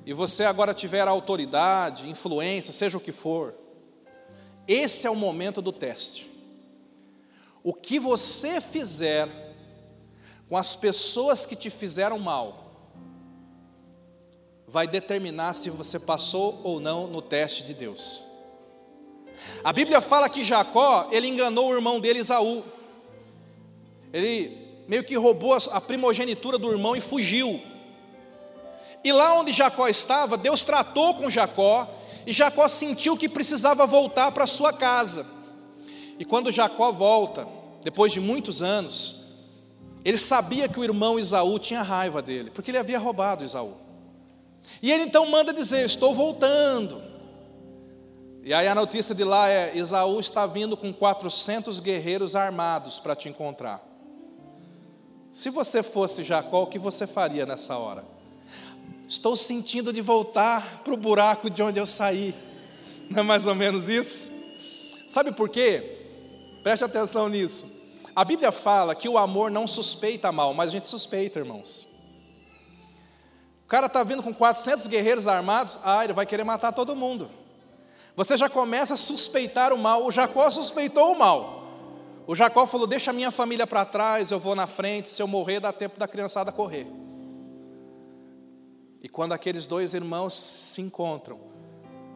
e 0.03 0.13
você 0.13 0.45
agora 0.45 0.73
tiver 0.73 1.07
autoridade, 1.07 2.09
influência, 2.09 2.73
seja 2.73 2.97
o 2.97 3.01
que 3.01 3.11
for, 3.11 3.53
esse 4.67 5.05
é 5.05 5.11
o 5.11 5.15
momento 5.15 5.61
do 5.61 5.71
teste. 5.71 6.34
O 7.65 7.73
que 7.73 7.97
você 7.97 8.61
fizer 8.61 9.27
com 10.47 10.55
as 10.55 10.75
pessoas 10.75 11.47
que 11.47 11.55
te 11.55 11.71
fizeram 11.71 12.19
mal, 12.19 12.63
vai 14.67 14.87
determinar 14.87 15.53
se 15.53 15.71
você 15.71 15.99
passou 15.99 16.61
ou 16.63 16.79
não 16.79 17.07
no 17.07 17.23
teste 17.23 17.63
de 17.63 17.73
Deus. 17.73 18.23
A 19.63 19.73
Bíblia 19.73 19.99
fala 19.99 20.29
que 20.29 20.45
Jacó, 20.45 21.09
ele 21.11 21.27
enganou 21.27 21.69
o 21.69 21.73
irmão 21.73 21.99
dele, 21.99 22.19
Isaú. 22.19 22.63
Ele 24.13 24.85
meio 24.87 25.03
que 25.03 25.17
roubou 25.17 25.57
a 25.71 25.81
primogenitura 25.81 26.59
do 26.59 26.71
irmão 26.71 26.95
e 26.95 27.01
fugiu. 27.01 27.59
E 29.03 29.11
lá 29.11 29.39
onde 29.39 29.51
Jacó 29.51 29.87
estava, 29.87 30.37
Deus 30.37 30.63
tratou 30.63 31.15
com 31.15 31.31
Jacó, 31.31 31.89
e 32.27 32.31
Jacó 32.31 32.67
sentiu 32.67 33.17
que 33.17 33.27
precisava 33.27 33.87
voltar 33.87 34.31
para 34.31 34.45
sua 34.45 34.71
casa. 34.71 35.25
E 36.17 36.23
quando 36.23 36.51
Jacó 36.51 36.91
volta, 36.91 37.54
depois 37.85 38.11
de 38.11 38.19
muitos 38.19 38.63
anos, 38.63 39.21
ele 40.03 40.17
sabia 40.17 40.67
que 40.67 40.79
o 40.79 40.83
irmão 40.83 41.19
Isaú 41.19 41.59
tinha 41.59 41.83
raiva 41.83 42.19
dele, 42.19 42.49
porque 42.49 42.71
ele 42.71 42.79
havia 42.79 42.97
roubado 42.97 43.43
Isaú. 43.43 43.75
E 44.81 44.91
ele 44.91 45.03
então 45.03 45.27
manda 45.27 45.53
dizer: 45.53 45.85
Estou 45.85 46.11
voltando. 46.11 46.99
E 48.43 48.51
aí 48.55 48.67
a 48.67 48.73
notícia 48.73 49.13
de 49.13 49.23
lá 49.23 49.47
é: 49.51 49.77
Isaú 49.77 50.19
está 50.19 50.47
vindo 50.47 50.75
com 50.75 50.91
400 50.91 51.79
guerreiros 51.79 52.35
armados 52.35 52.99
para 52.99 53.15
te 53.15 53.29
encontrar. 53.29 53.79
Se 55.31 55.51
você 55.51 55.83
fosse 55.83 56.23
Jacó, 56.23 56.63
o 56.63 56.67
que 56.67 56.79
você 56.79 57.05
faria 57.05 57.45
nessa 57.45 57.77
hora? 57.77 58.03
Estou 59.07 59.35
sentindo 59.35 59.93
de 59.93 60.01
voltar 60.01 60.81
para 60.83 60.93
o 60.95 60.97
buraco 60.97 61.51
de 61.51 61.61
onde 61.61 61.79
eu 61.79 61.85
saí. 61.85 62.33
Não 63.11 63.19
é 63.19 63.23
mais 63.23 63.45
ou 63.45 63.53
menos 63.53 63.87
isso? 63.87 64.31
Sabe 65.05 65.31
por 65.31 65.49
quê? 65.49 65.91
Preste 66.63 66.83
atenção 66.83 67.29
nisso. 67.29 67.74
A 68.15 68.23
Bíblia 68.23 68.51
fala 68.51 68.95
que 68.95 69.09
o 69.09 69.17
amor 69.17 69.51
não 69.51 69.67
suspeita 69.67 70.31
mal, 70.31 70.53
mas 70.53 70.69
a 70.69 70.71
gente 70.71 70.87
suspeita, 70.87 71.39
irmãos. 71.39 71.87
O 73.65 73.67
cara 73.67 73.87
está 73.87 74.03
vindo 74.03 74.23
com 74.23 74.33
400 74.33 74.87
guerreiros 74.87 75.27
armados, 75.27 75.79
ah, 75.83 76.03
ele 76.03 76.13
vai 76.13 76.25
querer 76.25 76.43
matar 76.43 76.71
todo 76.71 76.95
mundo. 76.95 77.29
Você 78.15 78.37
já 78.37 78.47
começa 78.47 78.93
a 78.93 78.97
suspeitar 78.97 79.73
o 79.73 79.77
mal. 79.77 80.05
O 80.05 80.11
Jacó 80.11 80.49
suspeitou 80.49 81.11
o 81.11 81.19
mal. 81.19 81.63
O 82.25 82.33
Jacó 82.33 82.65
falou: 82.65 82.87
Deixa 82.87 83.11
a 83.11 83.13
minha 83.13 83.31
família 83.31 83.67
para 83.67 83.83
trás, 83.83 84.31
eu 84.31 84.39
vou 84.39 84.55
na 84.55 84.65
frente. 84.65 85.09
Se 85.09 85.21
eu 85.21 85.27
morrer, 85.27 85.59
dá 85.59 85.73
tempo 85.73 85.99
da 85.99 86.07
criançada 86.07 86.51
correr. 86.51 86.87
E 89.01 89.09
quando 89.09 89.33
aqueles 89.33 89.67
dois 89.67 89.93
irmãos 89.93 90.33
se 90.33 90.81
encontram, 90.81 91.39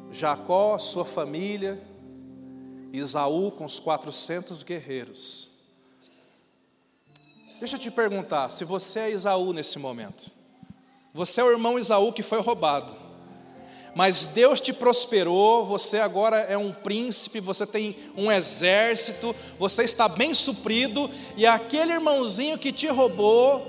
Jacó, 0.10 0.78
sua 0.78 1.04
família, 1.04 1.84
Isaú 2.94 3.52
com 3.52 3.66
os 3.66 3.80
400 3.80 4.64
guerreiros. 4.64 5.59
Deixa 7.60 7.76
eu 7.76 7.80
te 7.80 7.92
perguntar: 7.92 8.50
se 8.52 8.64
você 8.64 9.00
é 9.00 9.12
Isaú 9.12 9.54
nesse 9.54 9.78
momento, 9.78 10.32
você 11.14 11.42
é 11.42 11.44
o 11.44 11.52
irmão 11.52 11.78
Isaú 11.78 12.14
que 12.14 12.24
foi 12.24 12.40
roubado. 12.40 12.96
Mas 13.96 14.28
Deus 14.28 14.62
te 14.62 14.72
prosperou, 14.72 15.66
você 15.66 16.00
agora 16.00 16.38
é 16.38 16.56
um 16.56 16.72
príncipe, 16.72 17.40
você 17.40 17.66
tem 17.66 17.98
um 18.16 18.32
exército, 18.32 19.36
você 19.58 19.84
está 19.84 20.08
bem 20.08 20.34
suprido, 20.34 21.10
e 21.36 21.46
aquele 21.46 21.94
irmãozinho 21.94 22.58
que 22.58 22.72
te 22.72 22.88
roubou 22.88 23.68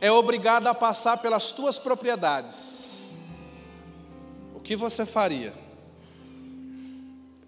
é 0.00 0.10
obrigado 0.10 0.68
a 0.68 0.74
passar 0.74 1.18
pelas 1.18 1.50
tuas 1.50 1.76
propriedades. 1.76 3.16
O 4.54 4.60
que 4.60 4.76
você 4.76 5.04
faria? 5.04 5.52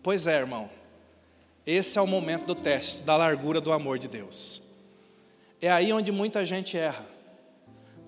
Pois 0.03 0.27
é, 0.27 0.37
irmão, 0.37 0.69
esse 1.65 1.97
é 1.97 2.03
o 2.03 2.07
momento 2.07 2.47
do 2.47 2.55
teste, 2.57 3.05
da 3.05 3.17
largura 3.17 3.61
do 3.61 3.73
amor 3.73 3.99
de 3.99 4.09
Deus. 4.09 4.70
É 5.61 5.71
aí 5.71 5.93
onde 5.93 6.11
muita 6.11 6.45
gente 6.45 6.77
erra 6.77 7.07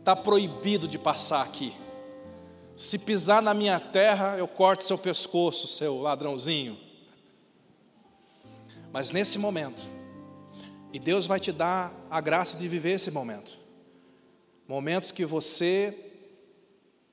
está 0.02 0.16
proibido 0.16 0.88
de 0.88 0.98
passar 0.98 1.42
aqui. 1.42 1.72
Se 2.76 2.98
pisar 2.98 3.40
na 3.40 3.54
minha 3.54 3.78
terra, 3.78 4.36
eu 4.36 4.48
corto 4.48 4.82
seu 4.82 4.98
pescoço, 4.98 5.68
seu 5.68 6.00
ladrãozinho. 6.00 6.76
Mas 8.92 9.12
nesse 9.12 9.38
momento, 9.38 9.80
e 10.92 10.98
Deus 10.98 11.26
vai 11.26 11.38
te 11.38 11.52
dar 11.52 11.94
a 12.10 12.20
graça 12.20 12.58
de 12.58 12.66
viver 12.66 12.92
esse 12.94 13.12
momento. 13.12 13.56
Momentos 14.66 15.12
que 15.12 15.24
você 15.24 15.96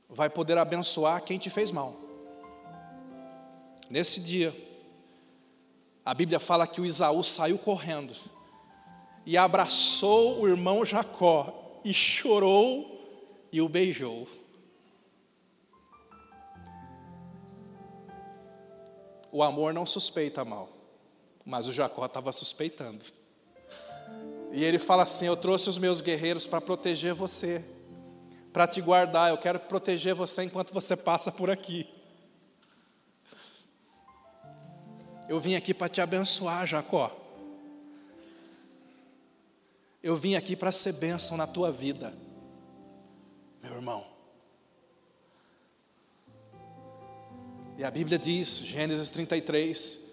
vai 0.10 0.30
poder 0.30 0.58
abençoar 0.58 1.24
quem 1.24 1.38
te 1.38 1.50
fez 1.50 1.72
mal. 1.72 1.96
Nesse 3.88 4.20
dia, 4.22 4.54
a 6.04 6.14
Bíblia 6.14 6.40
fala 6.40 6.66
que 6.66 6.82
o 6.82 6.86
Isaú 6.86 7.24
saiu 7.24 7.60
correndo 7.60 8.16
e 9.26 9.38
abraçou 9.38 10.42
o 10.42 10.48
irmão 10.48 10.84
Jacó 10.86 11.80
e 11.84 11.94
chorou 11.94 13.00
e 13.52 13.62
o 13.62 13.70
beijou. 13.70 14.28
O 19.32 19.44
amor 19.44 19.74
não 19.74 19.86
suspeita 19.86 20.44
mal, 20.44 20.70
mas 21.46 21.68
o 21.68 21.74
Jacó 21.74 22.06
estava 22.06 22.32
suspeitando. 22.32 23.06
E 24.52 24.64
ele 24.64 24.80
fala 24.80 25.04
assim: 25.04 25.26
Eu 25.26 25.38
trouxe 25.38 25.70
os 25.70 25.78
meus 25.78 26.02
guerreiros 26.02 26.48
para 26.48 26.60
proteger 26.60 27.14
você, 27.14 27.64
para 28.52 28.68
te 28.68 28.82
guardar. 28.82 29.30
Eu 29.30 29.38
quero 29.38 29.60
proteger 29.60 30.16
você 30.16 30.44
enquanto 30.44 30.74
você 30.74 30.98
passa 30.98 31.32
por 31.32 31.50
aqui. 31.50 31.88
Eu 35.28 35.40
vim 35.40 35.56
aqui 35.56 35.76
para 35.76 35.90
te 35.90 36.02
abençoar, 36.02 36.66
Jacó. 36.66 37.16
Eu 40.02 40.16
vim 40.16 40.36
aqui 40.36 40.56
para 40.56 40.72
ser 40.72 40.94
bênção 40.94 41.36
na 41.36 41.46
tua 41.46 41.72
vida, 41.72 42.18
meu 43.62 43.74
irmão. 43.74 44.06
E 47.78 47.84
a 47.84 47.92
Bíblia 47.92 48.18
diz, 48.18 48.60
Gênesis 48.60 49.12
33, 49.12 50.06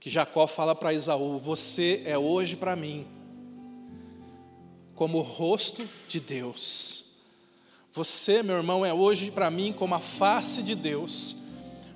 que 0.00 0.10
Jacó 0.10 0.48
fala 0.48 0.74
para 0.74 0.92
Esaú: 0.92 1.38
Você 1.38 2.02
é 2.04 2.18
hoje 2.18 2.56
para 2.56 2.74
mim 2.74 3.06
como 4.96 5.18
o 5.18 5.22
rosto 5.22 5.88
de 6.08 6.18
Deus. 6.18 7.26
Você, 7.92 8.42
meu 8.42 8.56
irmão, 8.56 8.84
é 8.84 8.92
hoje 8.92 9.30
para 9.30 9.50
mim 9.52 9.72
como 9.72 9.94
a 9.94 10.00
face 10.00 10.64
de 10.64 10.74
Deus. 10.74 11.44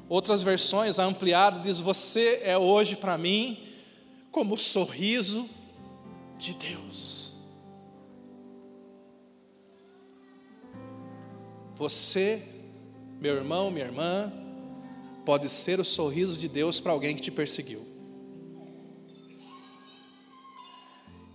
Outras 0.08 0.44
versões, 0.44 1.00
a 1.00 1.04
ampliada, 1.04 1.58
diz: 1.58 1.80
Você 1.80 2.40
é 2.44 2.56
hoje 2.56 2.94
para 2.94 3.18
mim 3.18 3.66
como 4.30 4.54
o 4.54 4.58
sorriso 4.58 5.50
de 6.44 6.54
Deus. 6.54 7.32
Você, 11.74 12.42
meu 13.18 13.34
irmão, 13.36 13.70
minha 13.70 13.86
irmã, 13.86 14.30
pode 15.24 15.48
ser 15.48 15.80
o 15.80 15.84
sorriso 15.84 16.38
de 16.38 16.46
Deus 16.46 16.78
para 16.78 16.92
alguém 16.92 17.16
que 17.16 17.22
te 17.22 17.30
perseguiu. 17.30 17.82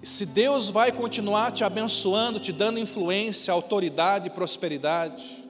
E 0.01 0.07
se 0.07 0.25
Deus 0.27 0.69
vai 0.69 0.91
continuar 0.91 1.51
te 1.51 1.63
abençoando, 1.63 2.39
te 2.39 2.53
dando 2.53 2.79
influência, 2.79 3.51
autoridade 3.51 4.27
e 4.27 4.31
prosperidade, 4.31 5.43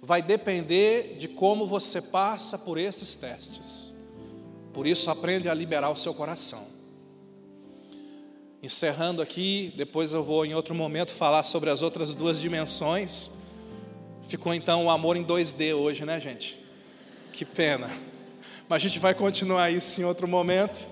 vai 0.00 0.22
depender 0.22 1.16
de 1.18 1.26
como 1.26 1.66
você 1.66 2.00
passa 2.00 2.58
por 2.58 2.78
esses 2.78 3.16
testes. 3.16 3.92
Por 4.72 4.86
isso, 4.86 5.10
aprende 5.10 5.48
a 5.48 5.54
liberar 5.54 5.90
o 5.90 5.96
seu 5.96 6.14
coração. 6.14 6.77
Encerrando 8.60 9.22
aqui, 9.22 9.72
depois 9.76 10.12
eu 10.12 10.24
vou 10.24 10.44
em 10.44 10.52
outro 10.52 10.74
momento 10.74 11.12
falar 11.12 11.44
sobre 11.44 11.70
as 11.70 11.80
outras 11.80 12.12
duas 12.12 12.40
dimensões. 12.40 13.38
Ficou 14.26 14.52
então 14.52 14.86
o 14.86 14.90
amor 14.90 15.16
em 15.16 15.24
2D 15.24 15.74
hoje, 15.74 16.04
né, 16.04 16.20
gente? 16.20 16.58
Que 17.32 17.44
pena. 17.44 17.88
Mas 18.68 18.82
a 18.82 18.88
gente 18.88 18.98
vai 18.98 19.14
continuar 19.14 19.70
isso 19.70 20.00
em 20.00 20.04
outro 20.04 20.26
momento. 20.26 20.88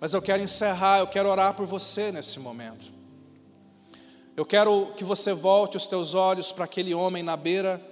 Mas 0.00 0.14
eu 0.14 0.22
quero 0.22 0.42
encerrar, 0.42 1.00
eu 1.00 1.06
quero 1.06 1.28
orar 1.28 1.54
por 1.54 1.66
você 1.66 2.10
nesse 2.10 2.40
momento. 2.40 2.90
Eu 4.34 4.46
quero 4.46 4.94
que 4.96 5.04
você 5.04 5.34
volte 5.34 5.76
os 5.76 5.86
teus 5.86 6.14
olhos 6.14 6.50
para 6.50 6.64
aquele 6.64 6.94
homem 6.94 7.22
na 7.22 7.36
beira, 7.36 7.84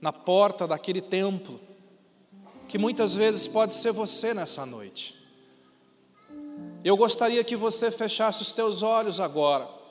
na 0.00 0.12
porta 0.12 0.68
daquele 0.68 1.00
templo, 1.00 1.58
que 2.68 2.78
muitas 2.78 3.16
vezes 3.16 3.48
pode 3.48 3.74
ser 3.74 3.90
você 3.90 4.32
nessa 4.32 4.64
noite. 4.64 5.21
Eu 6.84 6.96
gostaria 6.96 7.44
que 7.44 7.54
você 7.54 7.90
fechasse 7.90 8.42
os 8.42 8.52
teus 8.52 8.82
olhos 8.82 9.20
agora. 9.20 9.81